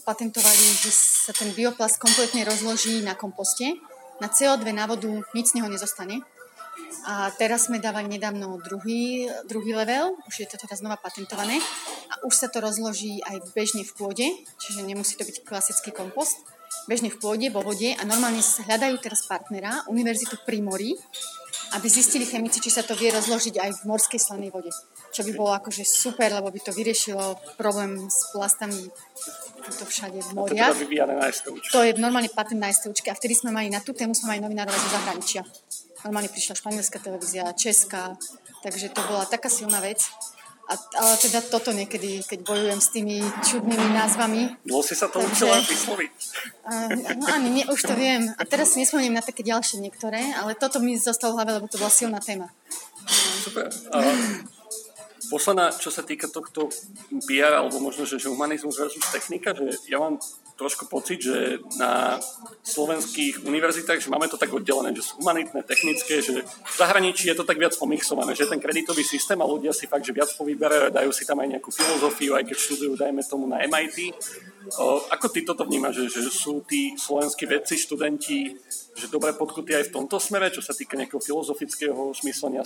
[0.07, 0.90] patentovali, že
[1.29, 3.77] sa ten bioplast kompletne rozloží na komposte.
[4.21, 6.25] Na CO2 na vodu nič z neho nezostane.
[7.07, 11.61] A teraz sme dávali nedávno druhý, druhý level, už je to teraz znova patentované
[12.09, 16.41] a už sa to rozloží aj bežne v pôde, čiže nemusí to byť klasický kompost
[16.89, 20.97] bežne v pôde, vo vode a normálne hľadajú teraz partnera, univerzitu pri mori,
[21.73, 24.73] aby zistili chemici, či sa to vie rozložiť aj v morskej slanej vode.
[25.13, 28.89] Čo by bolo akože super, lebo by to vyriešilo problém s plastami
[29.63, 30.75] to všade v moriach.
[30.75, 34.35] To, to je normálne patent na STUčke a vtedy sme mali na tú tému sme
[34.35, 35.47] mali novinárov zo zahraničia.
[36.03, 38.19] Normálne prišla španielská televízia, česká,
[38.62, 40.03] takže to bola taká silná vec.
[40.71, 44.57] A, ale teda toto niekedy, keď bojujem s tými čudnými názvami.
[44.62, 46.12] Dlho si sa to takže, učila vysloviť.
[47.19, 48.31] no ani, nie, už to viem.
[48.38, 51.67] A teraz si nespomeniem na také ďalšie niektoré, ale toto mi zostalo v hlave, lebo
[51.67, 52.49] to bola silná téma.
[53.43, 53.69] Super.
[53.91, 53.99] A
[55.33, 56.69] posledná, čo sa týka tohto
[57.25, 60.23] PR, alebo možno, že, že humanizmus versus technika, že ja mám
[60.57, 62.21] trošku pocit, že na
[62.62, 67.37] slovenských univerzitách, že máme to tak oddelené, že sú humanitné, technické, že v zahraničí je
[67.37, 70.93] to tak viac pomixované, že ten kreditový systém a ľudia si fakt, že viac povyberajú,
[70.93, 74.15] dajú si tam aj nejakú filozofiu, aj keď študujú, dajme tomu na MIT.
[74.79, 78.55] O, ako ty toto vnímaš, že, že sú tí slovenskí vedci, študenti,
[78.93, 82.62] že dobre podkutí aj v tomto smere, čo sa týka nejakého filozofického smyslenia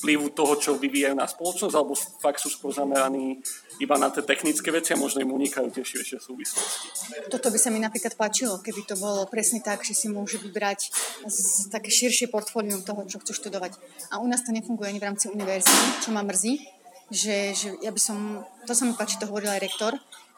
[0.00, 3.42] vplyvu toho, čo vyvíjajú na spoločnosť, alebo fakt sú skôr zameraní
[3.80, 6.86] iba na tie technické veci a možno im unikajú tie širšie súvislosti.
[7.28, 10.90] Toto by sa mi napríklad páčilo, keby to bolo presne tak, že si môže vybrať
[11.28, 13.76] z také širšie portfólium toho, čo chcú študovať.
[14.12, 16.76] A u nás to nefunguje ani v rámci univerzity, čo ma mrzí,
[17.12, 19.92] že, že ja by som, to sa mi páči, to hovoril aj rektor,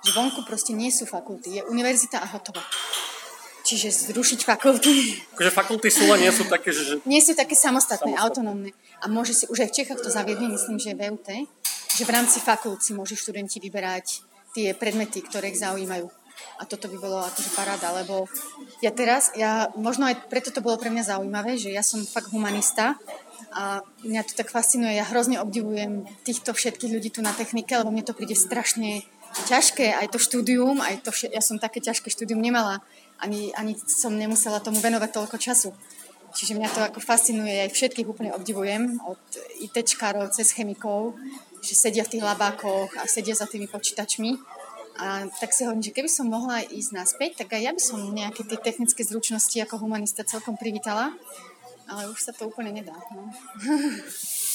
[0.05, 2.61] že vonku proste nie sú fakulty, je univerzita a hotovo.
[3.69, 5.21] Čiže zrušiť fakulty.
[5.37, 7.05] Akože fakulty sú nie sú také, že...
[7.05, 8.25] Nie sú také samostatné, samostatné.
[8.25, 8.71] autonómne.
[9.05, 11.29] A môže si, už aj v Čechách to zaviedli, myslím, že v EUT,
[11.99, 14.23] že v rámci fakult si môžu študenti vyberať
[14.55, 16.07] tie predmety, ktoré ich zaujímajú.
[16.59, 18.31] A toto by bolo akože paráda, lebo
[18.79, 22.31] ja teraz, ja, možno aj preto to bolo pre mňa zaujímavé, že ja som fakt
[22.31, 22.95] humanista
[23.51, 27.91] a mňa to tak fascinuje, ja hrozne obdivujem týchto všetkých ľudí tu na technike, lebo
[27.91, 29.03] mne to príde strašne
[29.51, 32.87] ťažké, aj to štúdium, aj to, ja som také ťažké štúdium nemala,
[33.19, 35.75] ani, ani som nemusela tomu venovať toľko času.
[36.39, 39.21] Čiže mňa to ako fascinuje, aj všetkých úplne obdivujem, od
[39.65, 41.17] ITčkárov cez chemikov,
[41.69, 44.41] že sedia v tých labákoch a sedia za tými počítačmi.
[44.99, 48.03] A tak si hovorím, že keby som mohla ísť naspäť, tak aj ja by som
[48.11, 51.15] nejaké tie technické zručnosti ako humanista celkom privítala,
[51.87, 52.99] ale už sa to úplne nedá.
[53.15, 53.31] No.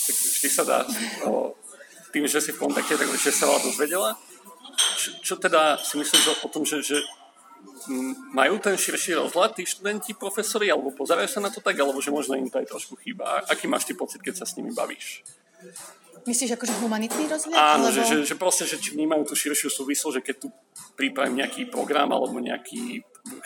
[0.04, 0.84] Tak vždy sa dá.
[1.24, 1.56] O,
[2.12, 4.10] tým, že si v kontakte, tak že sa veľa dozvedela.
[5.00, 7.00] Čo, čo teda si myslíš o tom, že, že
[8.36, 12.12] majú ten širší rozhľad tí študenti, profesori, alebo pozerajú sa na to tak, alebo že
[12.12, 13.44] možno im to aj trošku chýba.
[13.48, 15.24] Aký máš ty pocit, keď sa s nimi bavíš?
[16.24, 17.60] Myslíš akože humanitný rozhľad?
[17.60, 17.96] Áno, alebo...
[17.96, 20.48] že, že, že proste, že či vnímajú tú širšiu súvislosť, že keď tu
[20.96, 23.04] pripravím nejaký program alebo nejaký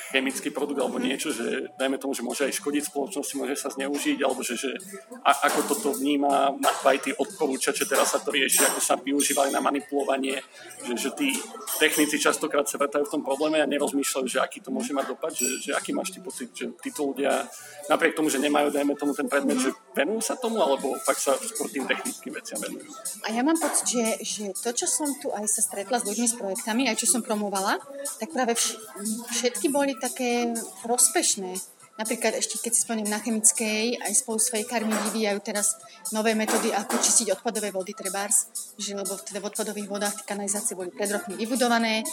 [0.10, 4.26] chemický produkt alebo niečo, že dajme tomu, že môže aj škodiť spoločnosti, môže sa zneužiť,
[4.26, 4.74] alebo že, že
[5.22, 9.62] a, ako toto vníma aj tí odporúčače, teraz sa to rieši, ako sa využívali na
[9.62, 10.42] manipulovanie,
[10.82, 11.30] že, že tí
[11.78, 15.38] technici častokrát sa vrtajú v tom probléme a nerozmýšľajú, že aký to môže mať dopad,
[15.38, 17.46] že, že aký máš ty pocit, že títo ľudia
[17.86, 21.34] napriek tomu, že nemajú, dajme tomu ten predmet, že venujú sa tomu, alebo fakt sa
[21.42, 22.86] skôr tým technickým veciam venujú.
[23.26, 26.28] A ja mám pocit, že, že to, čo som tu aj sa stretla s ľuďmi
[26.30, 27.82] s projektami, aj čo som promovala,
[28.22, 30.54] tak práve všetky všetky boli také
[30.86, 31.58] prospešné.
[31.98, 35.74] Napríklad ešte keď si spomeniem na chemickej, aj spolu s fejkármi vyvíjajú teraz
[36.14, 40.78] nové metódy, ako čistiť odpadové vody trebárs, že lebo teda v odpadových vodách tie kanalizácie
[40.78, 42.06] boli pred rokmi vybudované,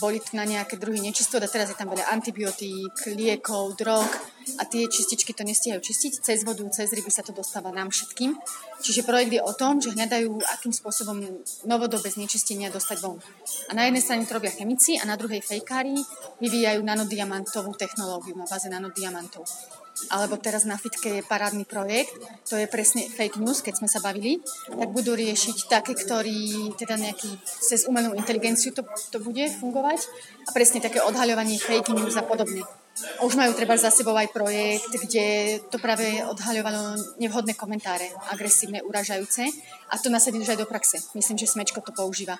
[0.00, 4.08] boli na nejaké druhy nečistot a teraz je tam veľa antibiotík, liekov, drog
[4.56, 6.24] a tie čističky to nestíhajú čistiť.
[6.24, 8.32] Cez vodu, cez ryby sa to dostáva nám všetkým.
[8.80, 11.20] Čiže projekt je o tom, že hľadajú, akým spôsobom
[11.68, 13.18] novodobé znečistenia dostať von.
[13.68, 15.98] A na jednej strane to robia chemici a na druhej fejkári
[16.40, 19.44] vyvíjajú nanodiamantovú technológiu na báze nanodiamantov.
[20.14, 22.14] Alebo teraz na Fitke je parádny projekt,
[22.46, 24.38] to je presne fake news, keď sme sa bavili,
[24.70, 30.06] tak budú riešiť také, ktorí teda nejaký, cez umelú inteligenciu to, to bude fungovať
[30.46, 32.62] a presne také odhaľovanie fake news a podobne.
[33.22, 39.46] Už majú treba za sebou aj projekt, kde to práve odhaľovalo nevhodné komentáre, agresívne, uražajúce
[39.90, 41.02] a to nasadili už aj do praxe.
[41.14, 42.38] Myslím, že Smečko to používa.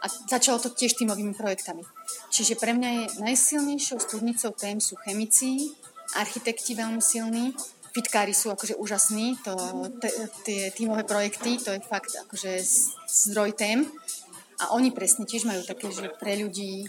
[0.00, 1.84] A začalo to tiež týmovými projektami.
[2.32, 5.76] Čiže pre mňa je najsilnejšou studnicou tém sú chemici,
[6.16, 7.52] architekti veľmi silní,
[7.92, 9.54] fitkári sú akože úžasní, to,
[10.46, 12.62] tie tímové projekty, to je fakt akože
[13.06, 13.86] zdroj tém.
[14.60, 16.88] A oni presne tiež majú také, že pre ľudí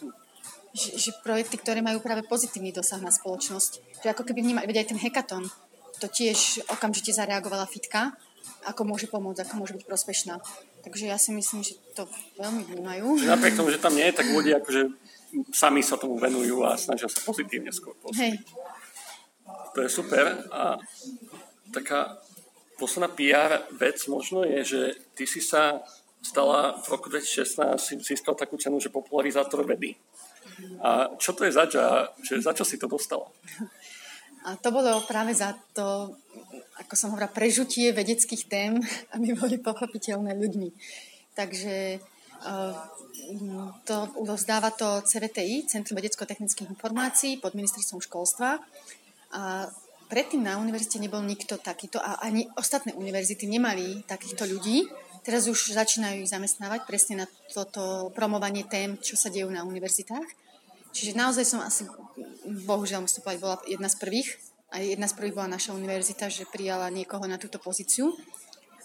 [0.72, 4.04] že, že projekty, ktoré majú práve pozitívny dosah na spoločnosť.
[4.04, 5.44] Že ako keby vnímali, veď aj ten hekaton,
[6.02, 8.16] to tiež okamžite zareagovala fitka,
[8.66, 10.42] ako môže pomôcť, ako môže byť prospešná.
[10.82, 12.10] Takže ja si myslím, že to
[12.42, 13.22] veľmi vnímajú.
[13.30, 14.82] Napriek tomu, že tam nie je, tak ľudia akože
[15.54, 18.42] sami sa tomu venujú a snažia sa pozitívne skôr Hej.
[19.78, 20.48] To je super.
[20.52, 20.76] A
[21.72, 22.20] taká
[22.76, 24.82] posledná PR vec možno je, že
[25.16, 25.86] ty si sa
[26.22, 29.98] stala v roku 2016, si získal takú cenu, že popularizátor vedy.
[30.82, 33.30] A čo to je zač a že za čo si to dostala?
[34.42, 36.18] A to bolo práve za to,
[36.82, 38.82] ako som hovorila, prežutie vedeckých tém,
[39.16, 40.70] aby boli pochopiteľné ľuďmi.
[41.38, 42.76] Takže eh,
[43.86, 48.58] to uzdáva to CVTI, Centrum vedecko-technických informácií pod ministerstvom školstva.
[49.32, 49.70] A
[50.12, 54.90] predtým na univerzite nebol nikto takýto a ani ostatné univerzity nemali takýchto ľudí.
[55.22, 60.41] Teraz už začínajú ich zamestnávať presne na toto promovanie tém, čo sa dejú na univerzitách.
[60.92, 61.88] Čiže naozaj som asi,
[62.68, 64.30] bohužiaľ musím povedať, bola jedna z prvých.
[64.72, 68.16] A jedna z prvých bola naša univerzita, že prijala niekoho na túto pozíciu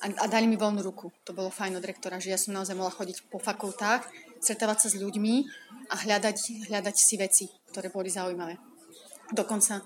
[0.03, 1.15] a, a dali mi voľnú ruku.
[1.25, 4.03] To bolo fajn od rektora, že ja som naozaj mohla chodiť po fakultách,
[4.43, 5.35] stretávať sa s ľuďmi
[5.89, 8.59] a hľadať, hľadať si veci, ktoré boli zaujímavé.
[9.33, 9.83] Dokonca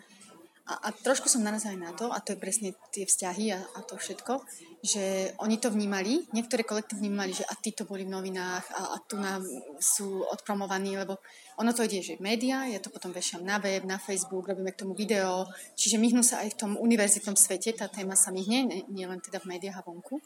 [0.71, 3.59] a, a trošku som narazila aj na to, a to je presne tie vzťahy a,
[3.59, 4.39] a to všetko,
[4.87, 8.97] že oni to vnímali, niektoré kolektívy vnímali, že a títo boli v novinách a, a
[9.03, 9.43] tu nám
[9.83, 11.19] sú odpromovaní, lebo
[11.59, 14.87] ono to ide, že média, ja to potom vešiam na web, na Facebook, robíme k
[14.87, 19.07] tomu video, čiže myhnú sa aj v tom univerzitnom svete, tá téma sa myhne, nie
[19.11, 20.23] len teda v médiách a vonku.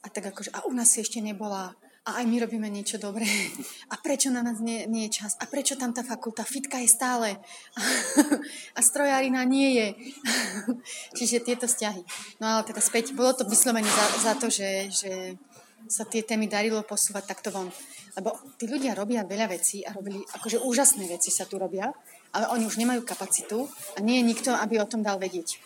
[0.00, 1.76] A tak akože, a u nás ešte nebola
[2.06, 3.26] a aj my robíme niečo dobré.
[3.92, 5.34] A prečo na nás nie, nie je čas?
[5.42, 6.46] A prečo tam tá fakulta?
[6.46, 7.36] Fitka je stále.
[8.76, 9.86] A strojárina nie je.
[11.18, 12.02] Čiže tieto vzťahy.
[12.40, 15.12] No ale teda späť, bolo to vyslovene za, za to, že, že
[15.88, 17.72] sa tie témy darilo posúvať takto von.
[18.18, 21.86] Lebo tí ľudia robia veľa vecí a robili, akože úžasné veci sa tu robia,
[22.34, 25.58] ale oni už nemajú kapacitu a nie je nikto, aby o tom dal vedieť.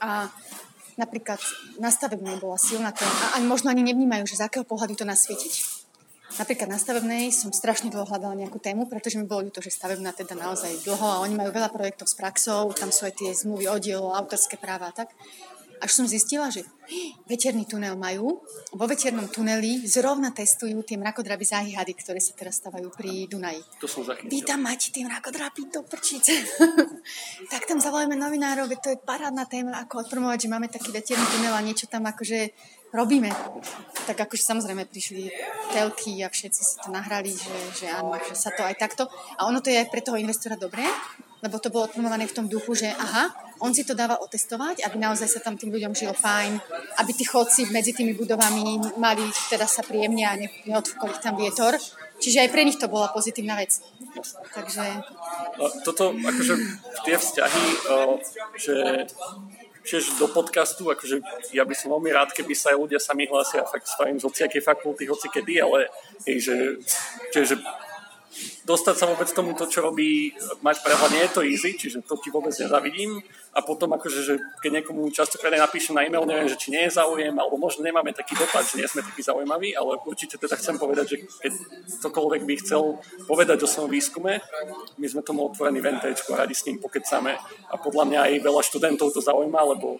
[0.00, 0.30] A
[0.98, 1.38] napríklad
[1.78, 5.06] na stavebnej bola silná téma a ani možno ani nevnímajú, že z akého pohľadu to
[5.06, 5.54] nasvietiť.
[6.36, 10.12] Napríklad na stavebnej som strašne dlho hľadala nejakú tému, pretože mi bolo ľúto, že stavebná
[10.12, 13.64] teda naozaj dlho a oni majú veľa projektov s praxou, tam sú aj tie zmluvy
[13.72, 15.08] o dielo, autorské práva a tak.
[15.78, 16.66] Až som zistila, že
[17.28, 18.42] veterný tunel majú.
[18.74, 23.62] Vo veternom tuneli zrovna testujú tie mrakodrapy záhyhady, ktoré sa teraz stavajú pri Dunaji.
[23.82, 24.30] To som zachytil.
[24.32, 26.34] Vy tam máte tie mrakodrapy do prčice.
[27.52, 31.54] tak tam zavolajme novinárov, to je parádna téma, ako odpromovať, že máme taký veterný tunel
[31.54, 32.50] a niečo tam akože
[32.92, 33.28] robíme.
[34.08, 35.28] Tak akože samozrejme prišli
[35.72, 39.04] telky a všetci si to nahrali, že, že áno, že sa to aj takto.
[39.36, 40.84] A ono to je aj pre toho investora dobré,
[41.42, 44.96] lebo to bolo odpromované v tom duchu, že aha, on si to dáva otestovať, aby
[44.98, 46.58] naozaj sa tam tým ľuďom žilo fajn,
[46.98, 51.34] aby tí chodci medzi tými budovami mali teda sa príjemne a ne, neodfúkol ich tam
[51.38, 51.74] vietor.
[52.18, 53.78] Čiže aj pre nich to bola pozitívna vec.
[54.50, 55.06] Takže...
[55.86, 56.54] Toto, akože
[57.06, 57.64] tie vzťahy,
[58.58, 59.06] že
[59.86, 61.22] tiež do podcastu, akože
[61.56, 65.08] ja by som veľmi rád, keby sa ľudia sami hlásia fakt stavím z hociakej fakulty,
[65.08, 65.88] hoci kedy, ale
[66.28, 66.56] hej, že,
[67.32, 67.56] že
[68.64, 72.20] dostať sa vôbec tomu, to, čo robí, mať prehľad, nie je to easy, čiže to
[72.20, 73.24] ti vôbec nezavidím.
[73.56, 76.94] A potom akože, že keď niekomu častokrát napíšem na e-mail, neviem, že či nie je
[76.94, 80.78] záujem, alebo možno nemáme taký dopad, že nie sme takí zaujímaví, ale určite teda chcem
[80.78, 81.52] povedať, že keď
[82.04, 84.38] ktokoľvek by chcel povedať o svojom výskume,
[85.00, 87.34] my sme tomu otvorení v NTčku a radi s ním pokecáme.
[87.72, 89.98] A podľa mňa aj veľa študentov to zaujíma, lebo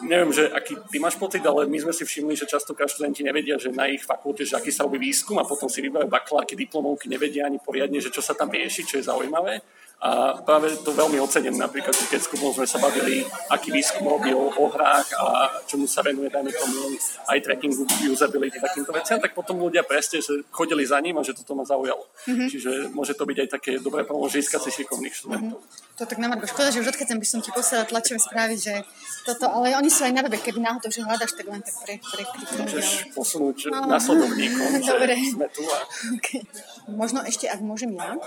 [0.00, 3.60] neviem, že aký ty máš pocit, ale my sme si všimli, že častokrát študenti nevedia,
[3.60, 7.12] že na ich fakulte, že aký sa robí výskum a potom si vybajú bakalárky, diplomovky,
[7.12, 9.60] nevedia ani poriadne, že čo sa tam rieši, čo je zaujímavé.
[10.02, 11.54] A práve to veľmi ocením.
[11.54, 16.26] Napríklad keď skúpom sme sa bavili, aký výskum robil o hrách a čomu sa venuje,
[16.26, 16.98] dajme tomu,
[17.30, 21.38] aj trackingu, usability, takýmto veciam, tak potom ľudia presne že chodili za ním a že
[21.38, 22.02] toto ma zaujalo.
[22.26, 22.48] Mm-hmm.
[22.50, 25.62] Čiže môže to byť aj také dobré pomôže si šikovných študentov.
[25.62, 25.94] Mm-hmm.
[25.94, 26.50] To tak na Margo.
[26.50, 28.82] Škoda, že už odchádzam, by som ti posielala tlačové správy, že
[29.22, 31.94] toto, ale oni sú aj na webe, keby náhodou, že hľadaš, tak len tak pre,
[31.98, 32.22] pre
[32.62, 33.86] Môžeš posunúť no.
[33.86, 35.14] následovníkom, že Dobre.
[35.18, 35.78] sme tu a...
[36.18, 36.42] Okay.
[36.90, 38.18] Možno ešte, ak môžem ja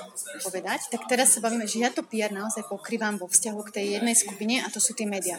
[0.41, 3.85] povedať, tak teraz sa bavíme že ja to PR naozaj pokrývam vo vzťahu k tej
[3.99, 5.35] jednej skupine a to sú tie médiá.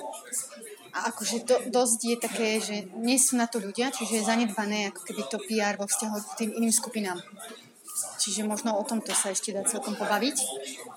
[0.97, 4.89] A akože to dosť je také, že nie sú na to ľudia, čiže je zanedbané
[4.89, 7.21] ako keby to PR vo vzťahu k tým iným skupinám.
[8.21, 10.37] Čiže možno o tomto sa ešte dá celkom pobaviť.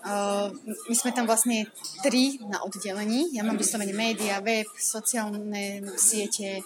[0.04, 0.52] Uh,
[0.92, 1.68] my sme tam vlastne
[2.04, 3.32] tri na oddelení.
[3.36, 6.64] Ja mám vyslovene média, web, sociálne siete,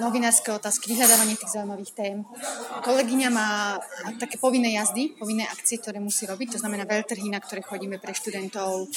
[0.00, 2.16] novinárske otázky, vyhľadávanie tých zaujímavých tém.
[2.82, 3.78] Kolegyňa má
[4.18, 8.12] také povinné jazdy, povinné akcie, ktoré musí robiť, to znamená veľtrhy, na ktoré chodíme pre
[8.12, 8.90] študentov,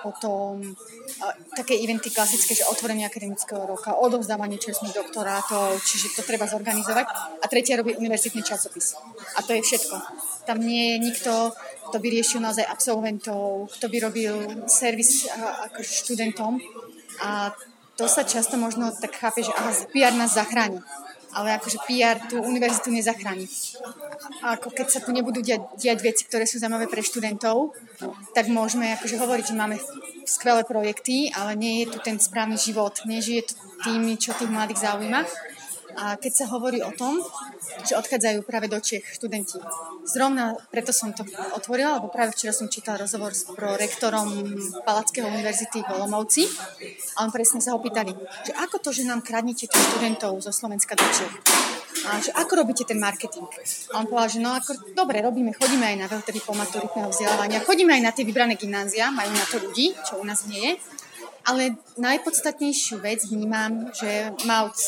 [0.00, 0.62] potom
[1.58, 7.06] také eventy klasické, že otvorenie akademického roka, odovzdávanie čestných doktorátov, čiže to treba zorganizovať.
[7.42, 8.94] A tretia robí univerzitný časopis.
[9.36, 9.96] A to je všetko.
[10.46, 11.32] Tam nie je nikto,
[11.90, 14.34] kto by riešil naozaj absolventov, kto by robil
[14.70, 15.28] servis
[15.68, 16.60] ako študentom.
[17.22, 17.54] A
[17.94, 20.82] to sa často možno tak chápe, že aha, PR nás zachráni.
[21.34, 23.50] Ale akože PR tú univerzitu nezachráni.
[24.46, 27.74] A ako keď sa tu nebudú diať, diať veci, ktoré sú zaujímavé pre študentov,
[28.38, 29.76] tak môžeme akože hovoriť, že máme
[30.22, 34.86] skvelé projekty, ale nie je tu ten správny život, nežije to tými, čo tých mladých
[34.86, 35.26] zaujíma.
[35.96, 37.22] A keď sa hovorí o tom,
[37.86, 39.58] že odchádzajú práve do Čech študenti.
[40.04, 41.24] Zrovna preto som to
[41.56, 46.44] otvorila, lebo práve včera som čítala rozhovor s rektorom Palackého univerzity v Olomouci
[47.16, 48.12] a on presne sa ho pýtali,
[48.44, 51.34] že ako to, že nám kradnete tých študentov zo Slovenska do Čech?
[52.04, 53.48] A že ako robíte ten marketing?
[53.96, 57.64] A on povedal, že no ako, dobre, robíme, chodíme aj na veľtedy po maturitného vzdelávania,
[57.64, 60.72] chodíme aj na tie vybrané gymnázia, majú na to ľudí, čo u nás nie je.
[61.44, 64.80] Ale najpodstatnejšiu vec vnímam, že mouth,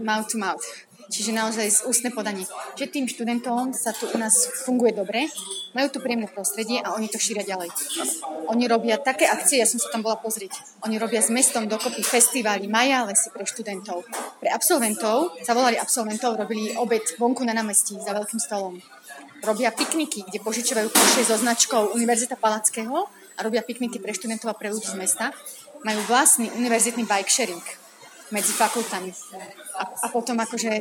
[0.00, 0.64] mouth to mouth.
[1.12, 2.48] Čiže naozaj ústne podanie.
[2.72, 5.28] Že tým študentom sa tu u nás funguje dobre,
[5.76, 7.68] majú tu príjemné prostredie a oni to šíria ďalej.
[8.48, 10.56] Oni robia také akcie, ja som sa tam bola pozrieť.
[10.88, 14.08] Oni robia s mestom dokopy festivály, maja lesy pre študentov.
[14.40, 18.80] Pre absolventov, zavolali absolventov, robili obed vonku na námestí za veľkým stolom.
[19.44, 23.04] Robia pikniky, kde požičovajú koše so značkou Univerzita Palackého
[23.36, 25.28] a robia pikniky pre študentov a pre ľudí z mesta.
[25.82, 27.64] Majú vlastný univerzitný bike sharing
[28.32, 29.12] medzi fakultami.
[29.76, 30.72] A, a potom akože,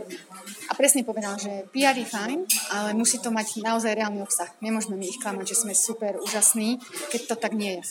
[0.69, 2.39] a presne povedal, že PR je fajn,
[2.71, 4.47] ale musí to mať naozaj reálny obsah.
[4.63, 6.79] Nemôžeme mi ich klamať, že sme super úžasní,
[7.11, 7.83] keď to tak nie je.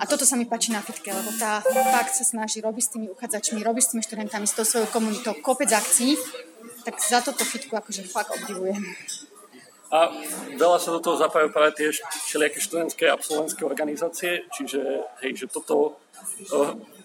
[0.00, 1.60] A toto sa mi páči na fitke, lebo tá
[1.92, 5.36] fakt sa snaží robiť s tými uchádzačmi, robiť s tými študentami, s tou svojou komunitou
[5.44, 6.16] kopec akcií,
[6.88, 8.80] tak za toto fitku akože fakt obdivujem.
[9.90, 10.14] A
[10.54, 11.90] veľa sa do toho zapájajú práve tie
[12.30, 14.78] všelijaké študentské a absolventské organizácie, čiže
[15.26, 15.98] hej, že toto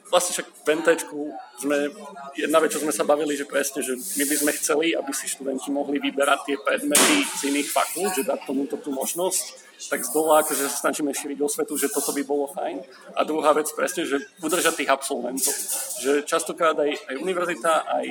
[0.10, 1.20] vlastne však v NTčku
[1.66, 1.90] sme,
[2.38, 5.26] jedna vec, čo sme sa bavili, že presne, že my by sme chceli, aby si
[5.26, 9.44] študenti mohli vyberať tie predmety z iných fakult, že dať tomuto tú možnosť,
[9.90, 12.86] tak z dola akože sa snažíme šíriť svetu, že toto by bolo fajn.
[13.18, 15.54] A druhá vec presne, že udržať tých absolventov.
[16.00, 18.06] Že častokrát aj, aj univerzita, aj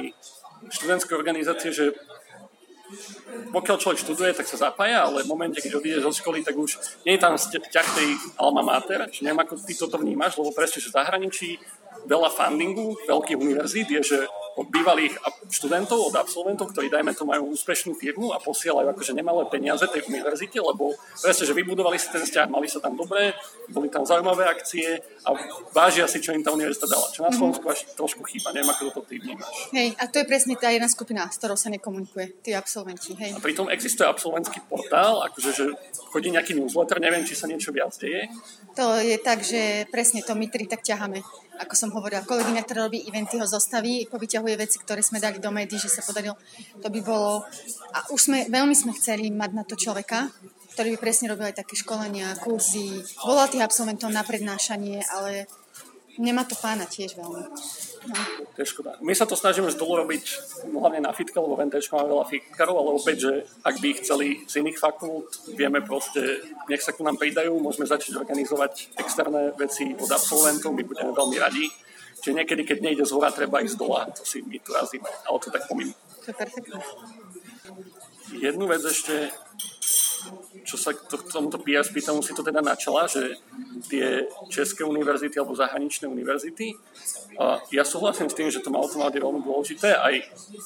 [0.70, 1.94] študentské organizácie, že
[3.50, 6.78] pokiaľ človek študuje, tak sa zapája, ale v momente, keď odíde zo školy, tak už
[7.06, 10.82] nie je tam ťah tej alma mater, či neviem, ako ty toto vnímaš, lebo presne,
[10.82, 11.48] že v zahraničí
[12.06, 14.18] veľa fundingu veľkých univerzít je, že
[14.54, 15.18] od bývalých
[15.50, 20.06] študentov, od absolventov, ktorí dajme to majú úspešnú firmu a posielajú akože nemalé peniaze tej
[20.06, 23.34] univerzite, lebo presne, že vybudovali si ten vzťah, mali sa tam dobre,
[23.70, 25.34] boli tam zaujímavé akcie a
[25.74, 27.10] vážia si, čo im tá univerzita dala.
[27.10, 27.38] Čo na mhm.
[27.38, 29.74] Slovensku až trošku chýba, neviem, ako to ty vnímaš.
[29.74, 33.18] Hej, a to je presne tá jedna skupina, s ktorou sa nekomunikuje, tí absolventi.
[33.18, 33.34] Hej.
[33.34, 35.64] A pritom existuje absolventský portál, akože že
[36.14, 38.30] chodí nejaký newsletter, neviem, či sa niečo viac deje.
[38.78, 41.22] To je tak, že presne to my tri tak ťaháme
[41.60, 45.50] ako som hovorila, kolegyňa, ktorá robí eventy, ho zostaví, povyťahuje veci, ktoré sme dali do
[45.54, 46.34] médií, že sa podarilo.
[46.82, 47.46] To by bolo...
[47.94, 50.30] A už sme, veľmi sme chceli mať na to človeka,
[50.74, 55.46] ktorý by presne robil aj také školenia, kurzy, volal tých absolventov na prednášanie, ale
[56.18, 57.42] nemá to pána tiež veľmi.
[58.04, 58.14] No.
[58.54, 59.00] To je škoda.
[59.00, 60.24] My sa to snažíme z dolu robiť
[60.68, 63.32] hlavne na fitka, lebo VNT má veľa fitkarov, ale opäť, že
[63.64, 67.88] ak by ich chceli z iných fakult, vieme proste, nech sa ku nám pridajú, môžeme
[67.88, 71.66] začať organizovať externé veci od absolventov, my budeme veľmi radi.
[72.20, 75.08] Čiže niekedy, keď nejde z hora, treba ísť z dola, to si my tu razíme,
[75.28, 75.92] ale to tak pomím.
[76.24, 76.80] To je perfektné.
[78.32, 79.28] Jednu vec ešte,
[80.64, 83.36] čo sa k tomuto PR spýtam, si to teda načala, že
[83.90, 86.72] tie české univerzity alebo zahraničné univerzity
[87.74, 89.98] ja súhlasím s tým, že to automat je veľmi dôležité.
[89.98, 90.14] Aj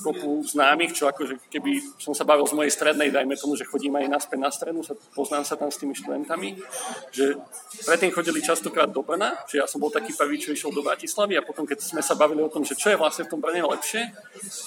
[0.04, 3.96] kopu známych, čo akože keby som sa bavil z mojej strednej, dajme tomu, že chodím
[3.96, 6.60] aj naspäť na strednú, sa, poznám sa tam s tými študentami,
[7.08, 7.40] že
[7.88, 11.40] predtým chodili častokrát do Brna, že ja som bol taký prvý, čo išiel do Bratislavy
[11.40, 13.64] a potom, keď sme sa bavili o tom, že čo je vlastne v tom Brne
[13.64, 14.12] lepšie,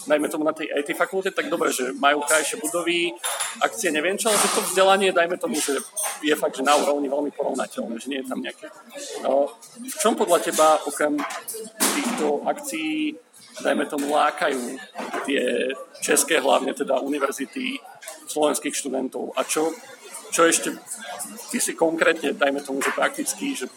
[0.09, 3.13] dajme tomu na tej IT fakulte, tak dobre, že majú krajšie budovy,
[3.61, 5.77] akcie, neviem čo, ale že to vzdelanie, dajme tomu, že
[6.25, 8.65] je fakt, že na úrovni veľmi porovnateľné, že nie je tam nejaké.
[9.21, 11.21] No, v čom podľa teba, okrem
[11.77, 13.13] týchto akcií,
[13.61, 14.81] dajme tomu, lákajú
[15.29, 15.69] tie
[16.01, 17.77] české, hlavne teda univerzity
[18.25, 19.37] slovenských študentov.
[19.37, 19.69] A čo,
[20.33, 20.73] čo ešte
[21.53, 23.69] ty si konkrétne, dajme tomu, že prakticky, že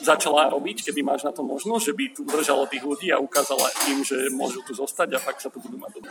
[0.00, 3.68] začala robiť, keby máš na to možnosť, že by tu udržalo tých ľudí a ukázala
[3.92, 6.10] im, že môžu tu zostať a fakt sa tu budú mať dobre.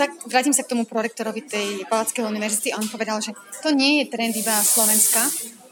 [0.00, 4.02] tak vrátim sa k tomu prorektorovi tej Palackého univerzity a on povedal, že to nie
[4.02, 5.20] je trend iba Slovenska,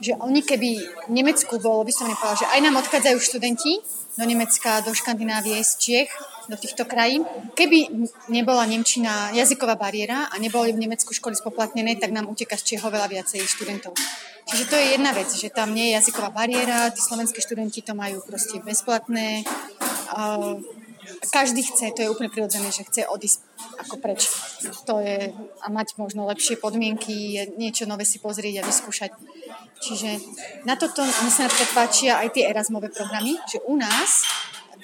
[0.03, 0.71] že oni keby
[1.09, 3.73] v Nemecku bolo vyslovene povedal, že aj nám odchádzajú študenti
[4.19, 6.11] do Nemecka, do Škandinávie, z Čiech,
[6.49, 7.23] do týchto krajín.
[7.55, 12.75] Keby nebola Nemčina jazyková bariéra a neboli v Nemecku školy spoplatnené, tak nám uteká z
[12.75, 13.95] Čieho veľa viacej študentov.
[14.51, 17.95] Čiže to je jedna vec, že tam nie je jazyková bariéra, tí slovenskí študenti to
[17.95, 19.47] majú proste bezplatné.
[21.31, 23.43] Každý chce, to je úplne prirodzené, že chce odísť
[23.79, 24.27] ako preč.
[24.87, 29.11] To je, a mať možno lepšie podmienky, niečo nové si pozrieť a vyskúšať.
[29.83, 30.11] Čiže
[30.63, 34.27] na toto mi sa napríklad páčia aj tie Erasmové programy, že u nás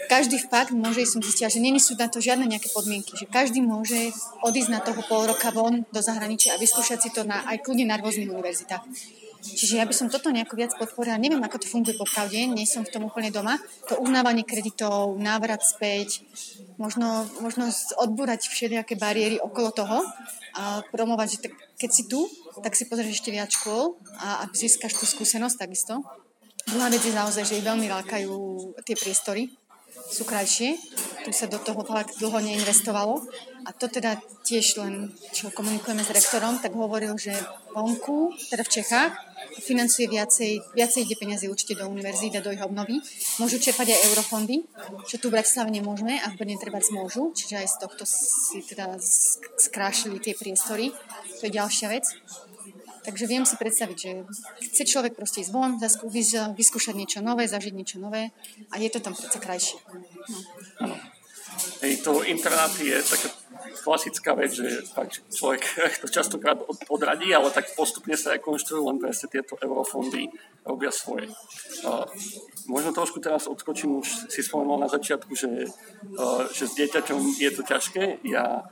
[0.06, 3.58] každý fakt môže som zistila, že není sú na to žiadne nejaké podmienky, že každý
[3.58, 4.14] môže
[4.46, 7.90] odísť na toho pol roka von do zahraničia a vyskúšať si to na, aj kľudne
[7.90, 8.86] na rôznych univerzitách.
[9.38, 11.14] Čiže ja by som toto nejako viac podporila.
[11.14, 13.54] Neviem, ako to funguje popravde, nie som v tom úplne doma.
[13.86, 16.26] To uznávanie kreditov, návrat späť,
[16.74, 17.70] možno, možno
[18.02, 19.98] odbúrať všelijaké bariéry okolo toho
[20.58, 21.38] a promovať, že
[21.78, 22.26] keď si tu,
[22.58, 26.02] tak si pozrieš ešte viac škôl a, a získaš tú skúsenosť takisto.
[26.66, 28.34] Druhá vec je naozaj, že ich veľmi lákajú
[28.82, 29.54] tie priestory,
[30.08, 30.80] sú krajšie,
[31.24, 33.20] tu sa do toho tak dlho neinvestovalo.
[33.68, 34.16] A to teda
[34.48, 37.36] tiež len, čo komunikujeme s rektorom, tak hovoril, že
[37.76, 39.12] vonku, teda v Čechách,
[39.60, 42.96] financuje viacej, viacej ide peniazy určite do univerzít a do ich obnovy.
[43.36, 44.64] Môžu čerpať aj eurofondy,
[45.04, 48.64] čo tu v Bratislave nemôžeme a v Brne treba môžu, čiže aj z tohto si
[48.64, 48.96] teda
[49.60, 50.88] skrášili tie priestory.
[51.38, 52.08] To je ďalšia vec.
[53.04, 54.10] Takže viem si predstaviť, že
[54.72, 55.78] chce človek proste ísť von,
[56.54, 58.30] vyskúšať niečo nové, zažiť niečo nové
[58.70, 59.78] a je to tam predsa krajšie.
[60.82, 60.94] No.
[61.82, 63.28] Hej, to internát je taká
[63.80, 65.62] klasická vec, že fakt človek
[66.02, 66.58] to častokrát
[66.88, 70.30] odradí, ale tak postupne sa aj konštruujú len presne tieto eurofondy
[70.68, 71.32] robia svoje.
[72.68, 75.64] Možno trošku teraz odskočím, už si spomenul na začiatku, že,
[76.52, 78.20] že s dieťaťom je to ťažké.
[78.28, 78.68] Ja,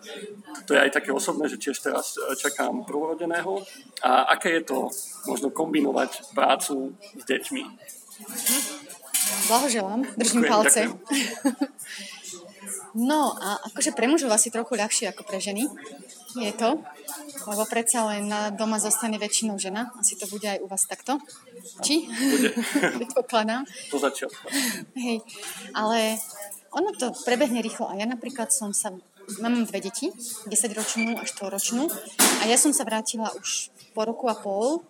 [0.69, 3.65] to je aj také osobné, že tiež teraz čakám prvorodeného.
[4.05, 4.79] A aké je to
[5.25, 7.63] možno kombinovať prácu s deťmi?
[9.49, 10.81] Blahoželám, držím ďakujem, palce.
[10.85, 12.13] Ďakujem.
[12.97, 15.69] No a akože pre mužov asi trochu ľahšie ako pre ženy
[16.37, 16.81] je to,
[17.45, 19.93] lebo predsa len doma zostane väčšinou žena.
[20.01, 21.21] Asi to bude aj u vás takto.
[21.85, 22.09] Či?
[22.09, 22.57] Bude.
[23.01, 23.69] Predpokladám.
[23.93, 24.45] To začiatku.
[24.97, 25.21] Hej,
[25.77, 26.17] ale
[26.73, 27.89] ono to prebehne rýchlo.
[27.89, 28.97] A ja napríklad som sa
[29.41, 30.09] mám dve deti,
[30.49, 31.91] 10-ročnú a 4-ročnú
[32.41, 34.87] a ja som sa vrátila už po roku a pol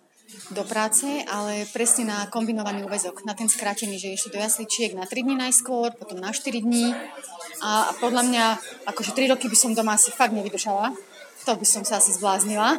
[0.51, 5.07] do práce, ale presne na kombinovaný úvezok, na ten skrátený, že ešte do jasličiek na
[5.07, 6.91] 3 dní najskôr, potom na 4 dní
[7.63, 8.45] a, podľa mňa,
[8.91, 10.91] akože 3 roky by som doma asi fakt nevydržala,
[11.47, 12.75] to by som sa asi zbláznila.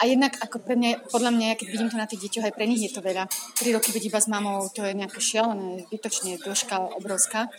[0.00, 2.64] A jednak ako pre mňa, podľa mňa, keď vidím to na tých deťoch, aj pre
[2.64, 3.28] nich je to veľa.
[3.28, 7.52] 3 roky byť iba s mamou, to je nejaké šialené, zbytočne dĺžka obrovská.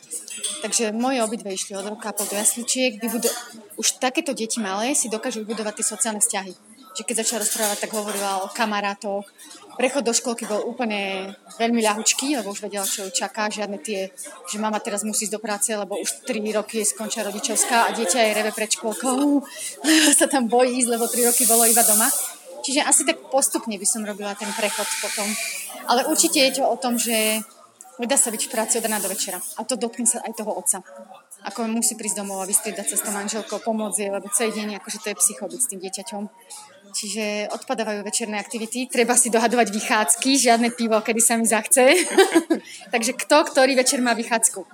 [0.66, 2.98] Takže moje obidve išli od roka po do jasličiek.
[2.98, 3.34] Vybudo-
[3.78, 6.67] už takéto deti malé si dokážu vybudovať tie sociálne vzťahy
[6.98, 9.30] že keď začala rozprávať, tak hovorila o kamarátoch.
[9.78, 11.30] Prechod do školky bol úplne
[11.62, 13.54] veľmi ľahučký, lebo už vedela, čo ju čaká.
[13.54, 14.10] Žiadne tie,
[14.50, 18.18] že mama teraz musí ísť do práce, lebo už 3 roky skončia rodičovská a dieťa
[18.18, 19.46] je reve pred školkou.
[20.20, 22.10] sa tam bojí ísť, lebo 3 roky bolo iba doma.
[22.66, 25.30] Čiže asi tak postupne by som robila ten prechod potom.
[25.86, 27.46] Ale určite je to o tom, že
[28.02, 29.38] nedá sa byť v práci od rána do večera.
[29.58, 30.82] A to dotkne sa aj toho otca.
[31.46, 34.82] Ako musí prísť domov a vystriedať sa s tou manželkou, pomôcť jej, lebo celý deň
[34.82, 36.24] akože to je psycho byť s tým dieťaťom.
[36.98, 38.90] Čiže odpadávajú večerné aktivity.
[38.90, 41.94] Treba si dohadovať vychádzky, žiadne pivo, kedy sa mi zachce.
[42.94, 44.66] Takže kto, ktorý večer má vychádzku?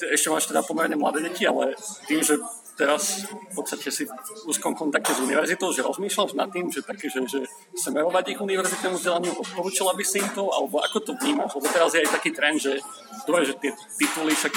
[0.00, 1.76] Ešte máš teda pomerne mladé deti, ale
[2.08, 2.40] tým, že
[2.74, 4.12] teraz v podstate si v
[4.50, 7.46] úzkom kontakte s univerzitou, že rozmýšľaš nad tým, že také, že, že
[7.78, 11.54] smerovať ich univerzitnému vzdelaniu, odporúčala by si im to, alebo ako to vnímaš?
[11.54, 12.82] Lebo teraz je aj taký trend, že
[13.26, 14.54] dobre, že tie tituly, však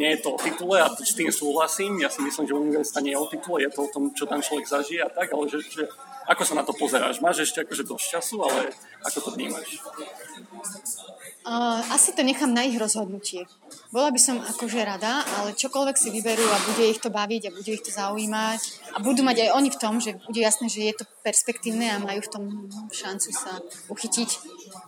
[0.00, 2.00] nie je to o titule a s tým súhlasím.
[2.00, 4.40] Ja si myslím, že univerzita nie je o titule, je to o tom, čo tam
[4.40, 5.84] človek zažije a tak, ale že, že
[6.28, 7.24] ako sa na to pozeráš?
[7.24, 9.80] Máš ešte akože dosť času, ale ako to vnímaš?
[11.48, 13.48] Uh, asi to nechám na ich rozhodnutie.
[13.88, 17.54] Bola by som akože rada, ale čokoľvek si vyberú a bude ich to baviť a
[17.56, 18.60] bude ich to zaujímať
[18.92, 22.04] a budú mať aj oni v tom, že bude jasné, že je to perspektívne a
[22.04, 22.44] majú v tom
[22.92, 24.28] šancu sa uchytiť,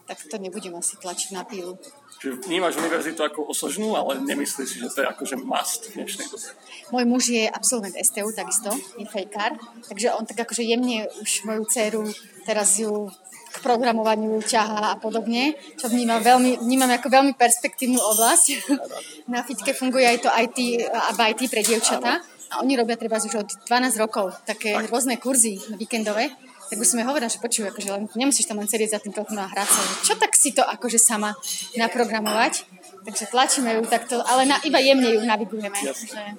[0.04, 1.80] tak to nebudem asi tlačiť na pílu.
[2.20, 6.28] Čiže vnímaš univerzitu ako osožnú, ale nemyslíš si, že to je akože must v dnešnej
[6.28, 6.48] dobe.
[6.92, 9.56] Môj muž je absolvent STU takisto, je fejkár,
[9.88, 12.04] takže on tak akože jemne už moju dceru,
[12.44, 13.08] teraz ju
[13.51, 18.46] k programovaniu ťahá a podobne, čo vnímam, veľmi, vnímam ako veľmi perspektívnu oblasť.
[19.34, 20.59] Na fitke funguje aj to IT
[20.90, 25.59] a IT pre dievčatá a oni robia treba už od 12 rokov také rôzne kurzy
[25.78, 26.34] víkendové,
[26.70, 29.11] tak už som jej hovorila, že počuj, akože len, nemusíš tam len sedieť za tým
[29.11, 31.34] telefonom a hrať sa, čo tak si to akože sama
[31.74, 32.62] naprogramovať.
[33.01, 35.72] Takže tlačíme ju takto, ale na, iba jemne ju navigujeme.
[35.72, 36.36] Jasne.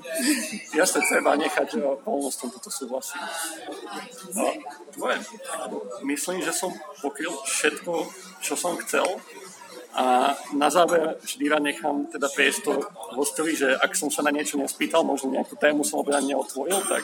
[0.69, 0.77] Že...
[0.77, 3.17] Jasne, treba nechať voľnosť tomto súhlasí.
[4.37, 4.45] No,
[4.93, 5.17] tvoje,
[6.05, 6.69] myslím, že som
[7.01, 7.93] pokryl všetko,
[8.45, 9.05] čo som chcel.
[9.91, 12.79] A na záver vždy rád nechám teda priestor
[13.11, 17.03] hostovi, že ak som sa na niečo nespýtal, možno nejakú tému som obrať neotvoril, tak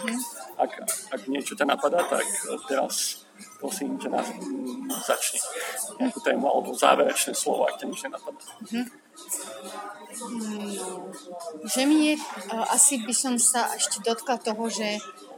[0.55, 0.71] ak,
[1.11, 2.23] ak niečo ťa napadá, tak
[2.71, 3.27] teraz
[3.59, 4.31] prosím, nás
[5.03, 5.39] začne
[5.99, 8.39] nejakú tému alebo záverečné slovo, ak ťa nič nenapadá.
[8.39, 9.06] Mm-hmm.
[10.17, 11.13] No,
[11.67, 12.13] že mi je,
[12.73, 14.97] asi by som sa ešte dotkla toho, že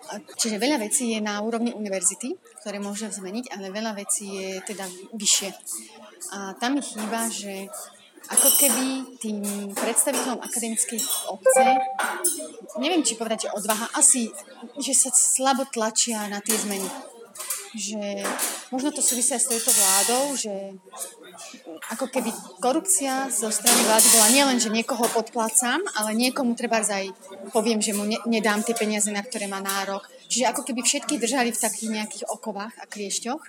[0.10, 4.90] Čiže veľa vecí je na úrovni univerzity, ktoré môže zmeniť, ale veľa vecí je teda
[5.14, 5.50] vyššie.
[6.34, 7.70] A tam mi chýba, že
[8.30, 8.86] ako keby
[9.22, 9.38] tým
[9.74, 11.66] predstaviteľom akademickej obce,
[12.82, 14.30] neviem, či povedať, že odvaha, asi,
[14.82, 16.90] že sa slabo tlačia na tie zmeny.
[17.78, 18.26] Že
[18.74, 20.74] možno to súvisia s touto vládou, že
[21.90, 22.30] ako keby
[22.62, 27.10] korupcia zo strany vlády bola nielen, že niekoho podplácam, ale niekomu treba aj
[27.52, 30.06] poviem, že mu ne, nedám tie peniaze, na ktoré má nárok.
[30.30, 33.42] Čiže ako keby všetky držali v takých nejakých okovách a kliešťoch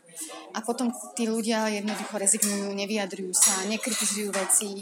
[0.57, 4.81] a potom tí ľudia jednoducho rezignujú, nevyjadrujú sa, nekritizujú veci.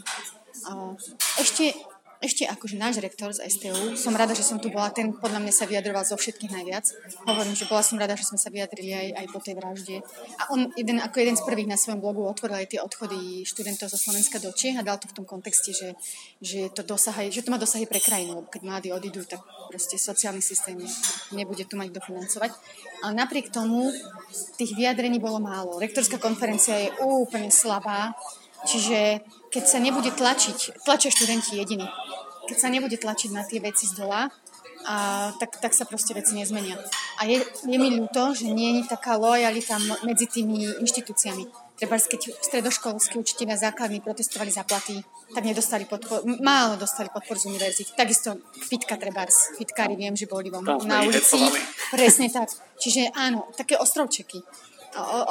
[1.38, 1.74] Ešte
[2.18, 5.54] ešte akože náš rektor z STU, som rada, že som tu bola, ten podľa mňa
[5.54, 6.90] sa vyjadroval zo všetkých najviac.
[7.30, 9.96] Hovorím, že bola som rada, že sme sa vyjadrili aj, aj po tej vražde.
[10.42, 13.86] A on jeden, ako jeden z prvých na svojom blogu otvoril aj tie odchody študentov
[13.86, 15.94] zo Slovenska do Čech a dal to v tom kontexte, že,
[16.42, 19.38] že, to, dosahaj, že to má dosahy pre krajinu, lebo keď mladí odídu, tak
[19.70, 20.74] proste sociálny systém
[21.30, 22.50] nebude tu mať dofinancovať.
[23.06, 23.94] Ale napriek tomu
[24.58, 25.78] tých vyjadrení bolo málo.
[25.78, 28.10] Rektorská konferencia je úplne slabá,
[28.66, 31.86] čiže keď sa nebude tlačiť, tlačia študenti jediní,
[32.48, 34.32] keď sa nebude tlačiť na tie veci z dola,
[34.88, 36.78] a tak, tak sa proste veci nezmenia.
[37.20, 39.76] A je, je mi ľúto, že nie je taká lojalita
[40.06, 41.44] medzi tými inštitúciami.
[41.78, 44.98] Treba, keď stredoškolskí učiteľia základní protestovali za platy,
[45.30, 47.94] tak nedostali podporu, málo dostali podporu z univerzity.
[47.94, 51.38] Takisto fitka treba, fitkári viem, že boli vom na ulici.
[51.94, 52.50] Presne tak.
[52.82, 54.42] Čiže áno, také ostrovčeky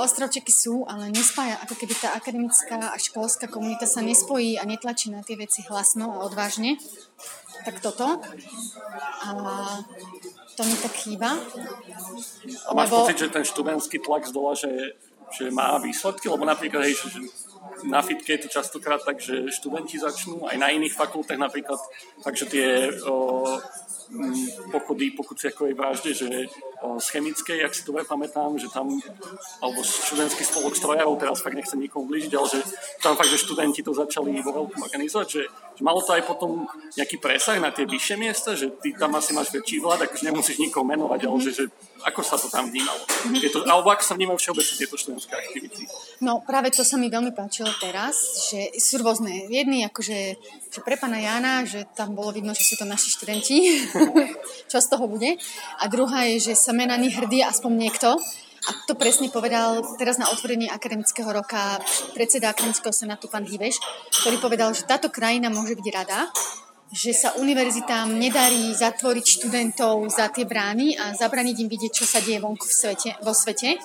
[0.01, 5.09] ostrovčeky sú, ale nespája, ako keby tá akademická a školská komunita sa nespojí a netlačí
[5.09, 6.78] na tie veci hlasno a odvážne.
[7.65, 8.22] Tak toto.
[9.24, 9.30] A
[10.57, 11.38] to mi tak chýba.
[12.65, 13.05] A máš lebo...
[13.05, 14.97] pocit, že ten študentský tlak z dola, že,
[15.34, 16.30] že má výsledky?
[16.30, 17.22] Lebo napríklad, hej, že
[17.86, 21.78] na fitke je to častokrát tak, že študenti začnú, aj na iných fakultách napríklad,
[22.26, 23.45] takže tie o,
[24.72, 26.28] pochody po Kuciakovej vražde, že
[26.78, 28.88] z chemickej, ak si to pamätám, že tam,
[29.60, 32.60] alebo študentský spolok strojárov, teraz fakt nechcem nikomu blížiť, ale že
[33.03, 35.41] tam fakt, že študenti to začali vo veľkom organizovať, že
[35.82, 36.65] malo to aj potom
[36.97, 40.57] nejaký presah na tie vyššie miesta, že ty tam asi máš väčší vlád, akože nemusíš
[40.57, 41.65] nikoho menovať, ale že, že
[42.05, 43.01] ako sa to tam vnímalo?
[43.34, 45.84] Je to, alebo ako sa vnímajú všeobecne tieto študentské aktivity?
[46.21, 49.49] No práve to sa mi veľmi páčilo teraz, že sú rôzne.
[49.49, 50.19] Jedni akože,
[50.71, 53.57] že pre pána Jana, že tam bolo vidno, že sú to naši študenti,
[54.71, 55.38] čo z toho bude.
[55.82, 58.17] A druhá je, že sa na nich hrdí aspoň niekto.
[58.66, 61.78] A to presne povedal teraz na otvorení akademického roka
[62.18, 63.78] predseda akademického senátu pán Hiveš,
[64.26, 66.28] ktorý povedal, že táto krajina môže byť rada,
[66.89, 72.24] že sa univerzitám nedarí zatvoriť študentov za tie brány a zabraniť im vidieť, čo sa
[72.24, 73.76] deje vonku v svete, vo svete,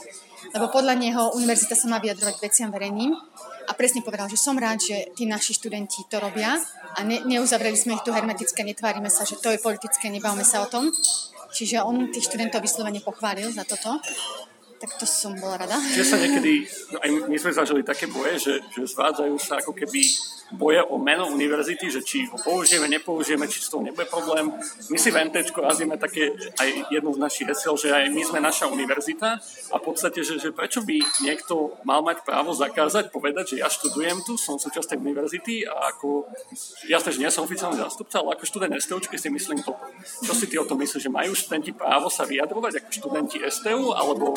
[0.54, 3.14] lebo podľa neho univerzita sa má vyjadrovať veciam verejným.
[3.62, 6.58] A presne povedal, že som rád, že tí naši študenti to robia
[6.98, 10.66] a ne, neuzavreli sme ich tu hermetické, netvárime sa, že to je politické, nebavme sa
[10.66, 10.90] o tom,
[11.52, 14.00] Čiže on tých študentov vyslovene pochválil za toto.
[14.82, 15.78] Tak to som bola rada.
[15.78, 16.66] Čiže sa niekedy,
[16.98, 20.02] aj my sme zažili také boje, že, že zvádzajú sa ako keby
[20.52, 24.52] boje o meno univerzity, že či ho použijeme, nepoužijeme, či z toho nebude problém.
[24.92, 28.38] My si v NT razíme také aj jednu z našich hesiel, že aj my sme
[28.40, 29.40] naša univerzita
[29.72, 33.68] a v podstate, že, že prečo by niekto mal mať právo zakázať, povedať, že ja
[33.72, 36.28] študujem tu, som súčasť univerzity a ako,
[36.84, 39.72] jasne, že nie som oficiálny zástupca, ale ako študent STUčky si myslím to.
[40.26, 43.96] Čo si ty o tom myslíš, že majú študenti právo sa vyjadrovať ako študenti STU,
[43.96, 44.36] alebo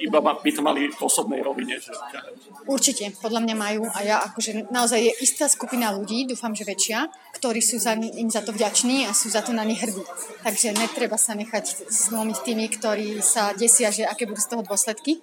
[0.00, 1.76] iba by to mali v osobnej rovine?
[1.80, 1.92] Že...
[2.64, 7.12] Určite, podľa mňa majú a ja akože naozaj je istá skupina ľudí, dúfam, že väčšia,
[7.36, 10.00] ktorí sú za, im za to vďační a sú za to na nich hrdí.
[10.44, 15.20] Takže netreba sa nechať zlomiť tými, ktorí sa desia, že aké budú z toho dôsledky.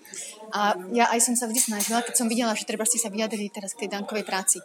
[0.51, 3.47] A ja aj som sa vždy snažila, keď som videla, že treba ste sa vyjadrili
[3.47, 4.59] teraz k tej dankovej práci.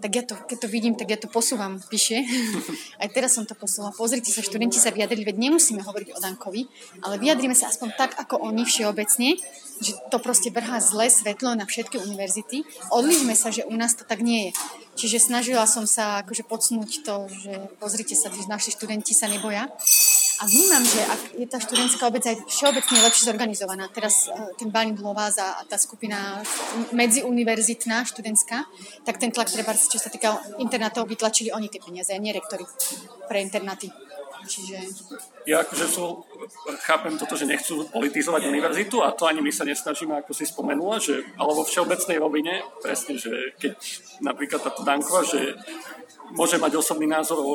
[0.00, 2.18] Tak ja to, keď to vidím, tak ja to posúvam vyššie.
[3.04, 3.92] aj teraz som to posúvala.
[3.92, 6.62] Pozrite sa, študenti sa vyjadrili, veď nemusíme hovoriť o dankovi,
[7.04, 9.35] ale vyjadrime sa aspoň tak, ako oni všeobecne,
[9.80, 12.64] že to proste vrhá zlé svetlo na všetky univerzity.
[12.88, 14.50] Odlišme sa, že u nás to tak nie je.
[14.96, 19.68] Čiže snažila som sa akože podsnúť to, že pozrite sa, že naši študenti sa neboja.
[20.36, 24.68] A vnímam, že ak je tá študentská obec aj všeobecne lepšie zorganizovaná, teraz uh, ten
[24.68, 26.44] Bani Blovás a tá skupina
[26.92, 28.68] medziuniverzitná študentská,
[29.08, 32.68] tak ten tlak treba, čo sa týka internátov, vytlačili oni tie peniaze, nie rektory
[33.28, 33.88] pre internáty.
[34.46, 34.74] Čiže...
[35.46, 36.22] Ja akože sú,
[36.86, 41.02] chápem toto, že nechcú politizovať univerzitu a to ani my sa nesnažíme, ako si spomenula,
[41.02, 43.74] že, ale vo všeobecnej rovine, presne, že keď
[44.22, 45.58] napríklad táto Dankova, že
[46.34, 47.52] môže mať osobný názor o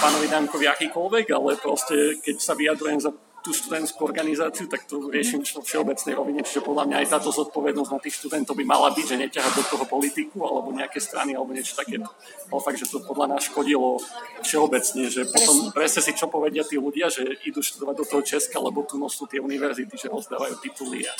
[0.00, 5.40] pánovi Dankovi akýkoľvek, ale proste keď sa vyjadrujem za tú študentskú organizáciu, tak to riešim
[5.40, 6.40] vo všeobecnej rovine.
[6.44, 9.64] Čiže podľa mňa aj táto zodpovednosť na tých študentov by mala byť, že neťahať do
[9.64, 12.08] toho politiku alebo nejaké strany alebo niečo takéto.
[12.52, 13.96] Ale fakt, že to podľa nás škodilo
[14.44, 18.60] všeobecne, že potom presne si čo povedia tí ľudia, že idú študovať do toho Česka,
[18.60, 21.14] lebo tu nosú tie univerzity, že rozdávajú tituly a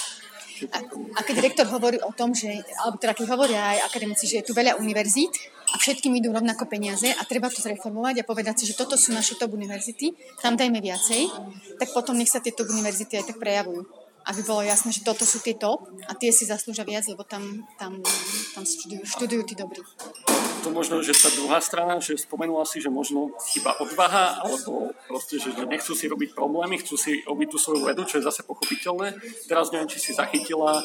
[0.69, 0.85] a,
[1.17, 4.45] a keď rektor hovorí o tom, že, alebo teda keď hovoria aj akademici, že je
[4.45, 5.33] tu veľa univerzít
[5.71, 9.15] a všetkým idú rovnako peniaze a treba to zreformovať a povedať si, že toto sú
[9.15, 10.13] naše top univerzity,
[10.43, 11.31] tam dajme viacej,
[11.79, 13.87] tak potom nech sa tieto univerzity aj tak prejavujú
[14.27, 17.65] aby bolo jasné, že toto sú tie top a tie si zaslúžia viac, lebo tam,
[17.81, 18.05] tam,
[18.53, 19.81] tam študujú, študujú tí dobrí.
[20.61, 25.41] To možno, že tá druhá strana, že spomenula si, že možno chyba odvaha, alebo proste,
[25.41, 29.17] že nechcú si robiť problémy, chcú si robiť tú svoju vedu, čo je zase pochopiteľné.
[29.49, 30.85] Teraz neviem, či si zachytila,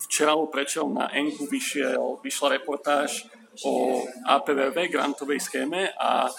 [0.00, 3.28] včera alebo prečo na Enku vyšiel, vyšla reportáž
[3.64, 6.32] o APVV, grantovej schéme a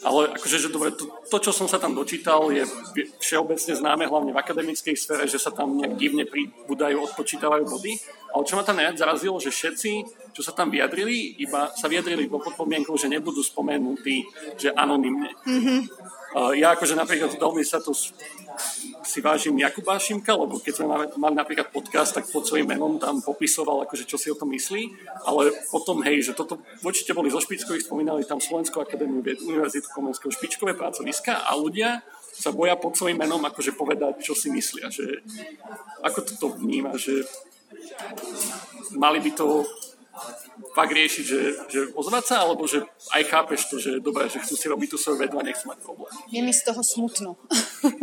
[0.00, 2.64] ale akože, že dobre, to, to, čo som sa tam dočítal, je
[3.20, 8.00] všeobecne známe, hlavne v akademickej sfére, že sa tam nejak divne pribúdajú, odpočítavajú body.
[8.32, 9.90] Ale čo ma tam najviac zarazilo, že všetci,
[10.32, 14.24] čo sa tam vyjadrili, iba sa vyjadrili pod podmienkou, že nebudú spomenutí,
[14.56, 15.36] že anonymne.
[15.44, 15.80] Mm-hmm.
[16.30, 17.90] Ja akože napríklad veľmi sa to
[19.02, 20.86] si vážim Jakuba Šimka, lebo keď sme
[21.18, 24.94] mali napríklad podcast, tak pod svojím menom tam popisoval, akože, čo si o tom myslí,
[25.26, 29.90] ale potom, hej, že toto určite boli zo špičkových, spomínali tam Slovenskú akadémiu vied, Univerzitu
[29.90, 34.86] Komenského špičkové pracoviska a ľudia sa boja pod svojím menom akože povedať, čo si myslia.
[34.86, 35.26] Že,
[36.06, 37.26] ako toto vníma, že
[38.94, 39.66] mali by to
[40.74, 41.40] fakt riešiť, že,
[41.70, 42.82] že ozvať sa, alebo že
[43.14, 45.78] aj chápeš to, že dobré, že chcú si robiť tú svoju vedu a nechcú mať
[45.82, 46.10] problém.
[46.30, 47.38] Je mi z toho smutno.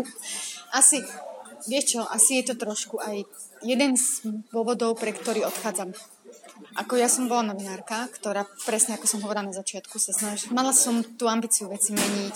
[0.80, 1.03] asi,
[1.68, 3.28] vieš čo, asi je to trošku aj
[3.64, 5.91] jeden z dôvodov, pre ktorý odchádzam.
[6.78, 10.49] Ako ja som bola novinárka, ktorá presne ako som hovorila na začiatku, sa snaží.
[10.53, 12.36] Mala som tú ambíciu veci meniť,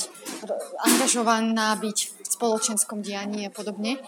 [0.82, 4.02] angažovaná byť v spoločenskom dianí a podobne.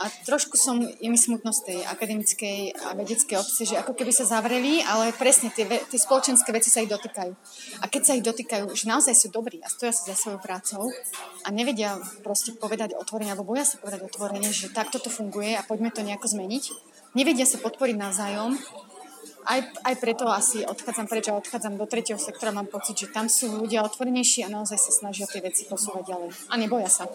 [0.00, 4.08] A trošku som, je mi smutno z tej akademickej a vedeckej obce, že ako keby
[4.16, 7.32] sa zavreli, ale presne tie, tie spoločenské veci sa ich dotýkajú.
[7.80, 10.88] A keď sa ich dotýkajú, že naozaj sú dobrí a stoja sa za svojou prácou
[11.44, 15.60] a nevedia proste povedať otvorene, alebo boja sa povedať otvorene, že takto to funguje a
[15.68, 16.64] poďme to nejako zmeniť,
[17.12, 18.56] nevedia sa podporiť navzájom,
[19.44, 22.52] aj, aj preto asi odchádzam preč a odchádzam do tretieho sektora.
[22.52, 26.30] Mám pocit, že tam sú ľudia otvorenejší a naozaj sa snažia tie veci posúvať ďalej.
[26.50, 27.08] A neboja sa.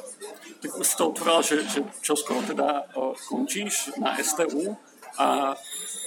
[0.62, 2.90] Tak už si to otvorila, že, že čo skoro teda
[3.30, 4.74] končíš na STU
[5.16, 5.56] a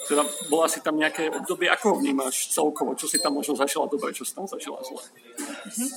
[0.09, 3.85] teda bola si tam nejaké obdobie, ako ho vnímaš celkovo, čo si tam možno zažila
[3.89, 5.05] dobre, čo si tam zažila zle?
[5.05, 5.91] Mm-hmm.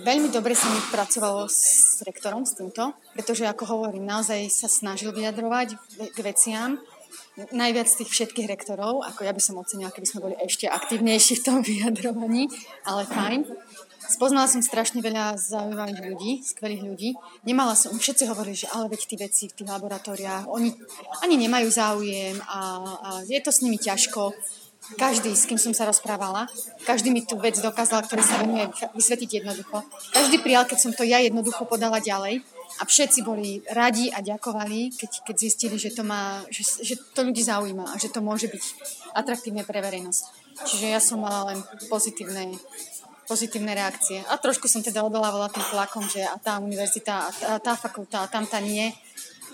[0.00, 5.12] Veľmi dobre sa mi pracovalo s rektorom, s týmto, pretože ako hovorím, naozaj sa snažil
[5.12, 5.76] vyjadrovať
[6.10, 6.80] k veciam
[7.50, 11.40] najviac z tých všetkých rektorov, ako ja by som ocenila, keby sme boli ešte aktívnejší
[11.40, 12.48] v tom vyjadrovaní,
[12.84, 13.40] ale fajn.
[14.10, 17.10] Spoznala som strašne veľa zaujímavých ľudí, skvelých ľudí.
[17.46, 20.74] Nemala som, všetci hovorili, že ale veď tí veci v tých laboratóriách, oni
[21.22, 24.34] ani nemajú záujem a, a je to s nimi ťažko.
[24.98, 26.50] Každý, s kým som sa rozprávala,
[26.82, 28.66] každý mi tú vec dokázal, ktorý sa venuje
[28.98, 29.86] vysvetiť jednoducho.
[30.10, 32.42] Každý prijal, keď som to ja jednoducho podala ďalej
[32.80, 37.20] a všetci boli radi a ďakovali, keď, keď zistili, že to, má, že, že to
[37.28, 38.64] ľudí zaujíma a že to môže byť
[39.12, 40.24] atraktívne pre verejnosť.
[40.64, 41.60] Čiže ja som mala len
[41.92, 42.56] pozitívne,
[43.28, 44.24] pozitívne reakcie.
[44.32, 47.72] A trošku som teda odolávala tým tlakom, že a tá univerzita, a tá, a tá
[47.76, 48.88] fakulta, a tam tá nie.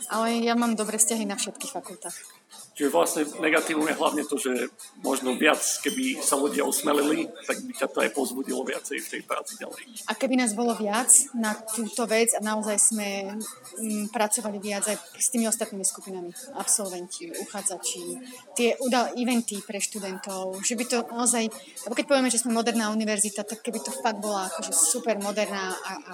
[0.07, 2.36] Ale ja mám dobré vzťahy na všetkých fakultách.
[2.77, 4.69] Čiže vlastne negatívum je hlavne to, že
[5.01, 9.23] možno viac, keby sa ľudia osmelili, tak by ťa to aj pozbudilo viacej v tej
[9.25, 10.05] práci ďalej.
[10.05, 13.41] A keby nás bolo viac na túto vec a naozaj sme m,
[13.81, 16.29] mm, pracovali viac aj s tými ostatnými skupinami,
[16.61, 18.21] absolventi, uchádzači,
[18.53, 21.49] tie udal eventy pre študentov, že by to naozaj,
[21.89, 25.73] lebo keď povieme, že sme moderná univerzita, tak keby to fakt bola akože super moderná
[25.73, 26.13] a, a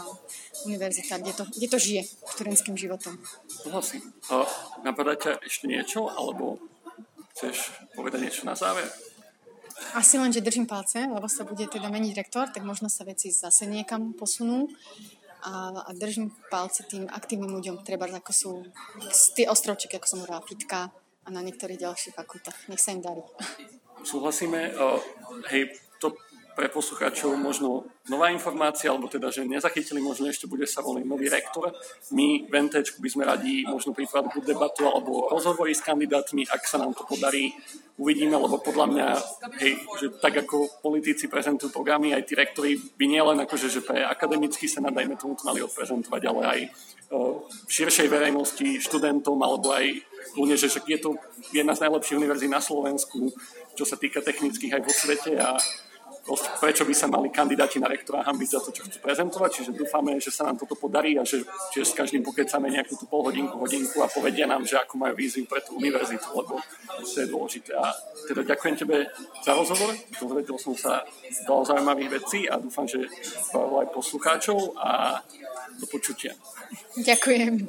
[0.68, 2.02] univerzita, kde to, kde to žije
[2.36, 3.18] študentským životom.
[3.48, 4.02] Súhlasím.
[4.84, 6.60] Napadá ťa ešte niečo, alebo
[7.32, 8.84] chceš povedať niečo na záver?
[9.96, 13.34] Asi len, že držím palce, lebo sa bude teda meniť rektor, tak možno sa veci
[13.34, 14.70] zase niekam posunú
[15.42, 18.52] a, a držím palce tým aktívnym ľuďom, treba ako sú
[19.34, 22.70] tie ostrovčeky, ako som hovorila, Fitka a na niektorých ďalších fakultách.
[22.70, 23.22] Nech sa im darí.
[24.02, 24.74] Súhlasíme.
[24.74, 24.98] Uh,
[25.50, 25.70] hej,
[26.52, 31.32] pre poslucháčov možno nová informácia, alebo teda, že nezachytili, možno ešte bude sa voliť nový
[31.32, 31.72] rektor.
[32.12, 36.62] My v NT by sme radi možno pripravili buď debatu alebo rozhovory s kandidátmi, ak
[36.66, 37.54] sa nám to podarí.
[37.96, 39.08] Uvidíme, lebo podľa mňa,
[39.62, 44.02] hej, že tak ako politici prezentujú programy, aj tí rektori by nielen akože, že pre
[44.02, 46.60] akademický senát, dajme tomu, to mali odprezentovať, ale aj
[47.12, 50.00] v širšej verejnosti, študentom, alebo aj
[50.32, 51.20] kľudne, že je to
[51.52, 53.28] jedna z najlepších univerzí na Slovensku,
[53.76, 55.60] čo sa týka technických aj vo svete a
[56.62, 59.50] prečo by sa mali kandidáti na rektora hambiť za to, čo chcú prezentovať.
[59.58, 61.42] Čiže dúfame, že sa nám toto podarí a že,
[61.74, 65.42] že s každým pokecáme nejakú tú pol hodinku, a povedia nám, že ako majú víziu
[65.50, 66.62] pre tú univerzitu, lebo
[67.02, 67.74] to je dôležité.
[67.74, 67.90] A
[68.30, 69.10] teda ďakujem tebe
[69.42, 71.02] za rozhovor, dozvedel som sa
[71.46, 73.10] veľa zaujímavých vecí a dúfam, že
[73.52, 75.18] aj poslucháčov a
[75.80, 76.36] do počutia.
[77.00, 77.66] Ďakujem.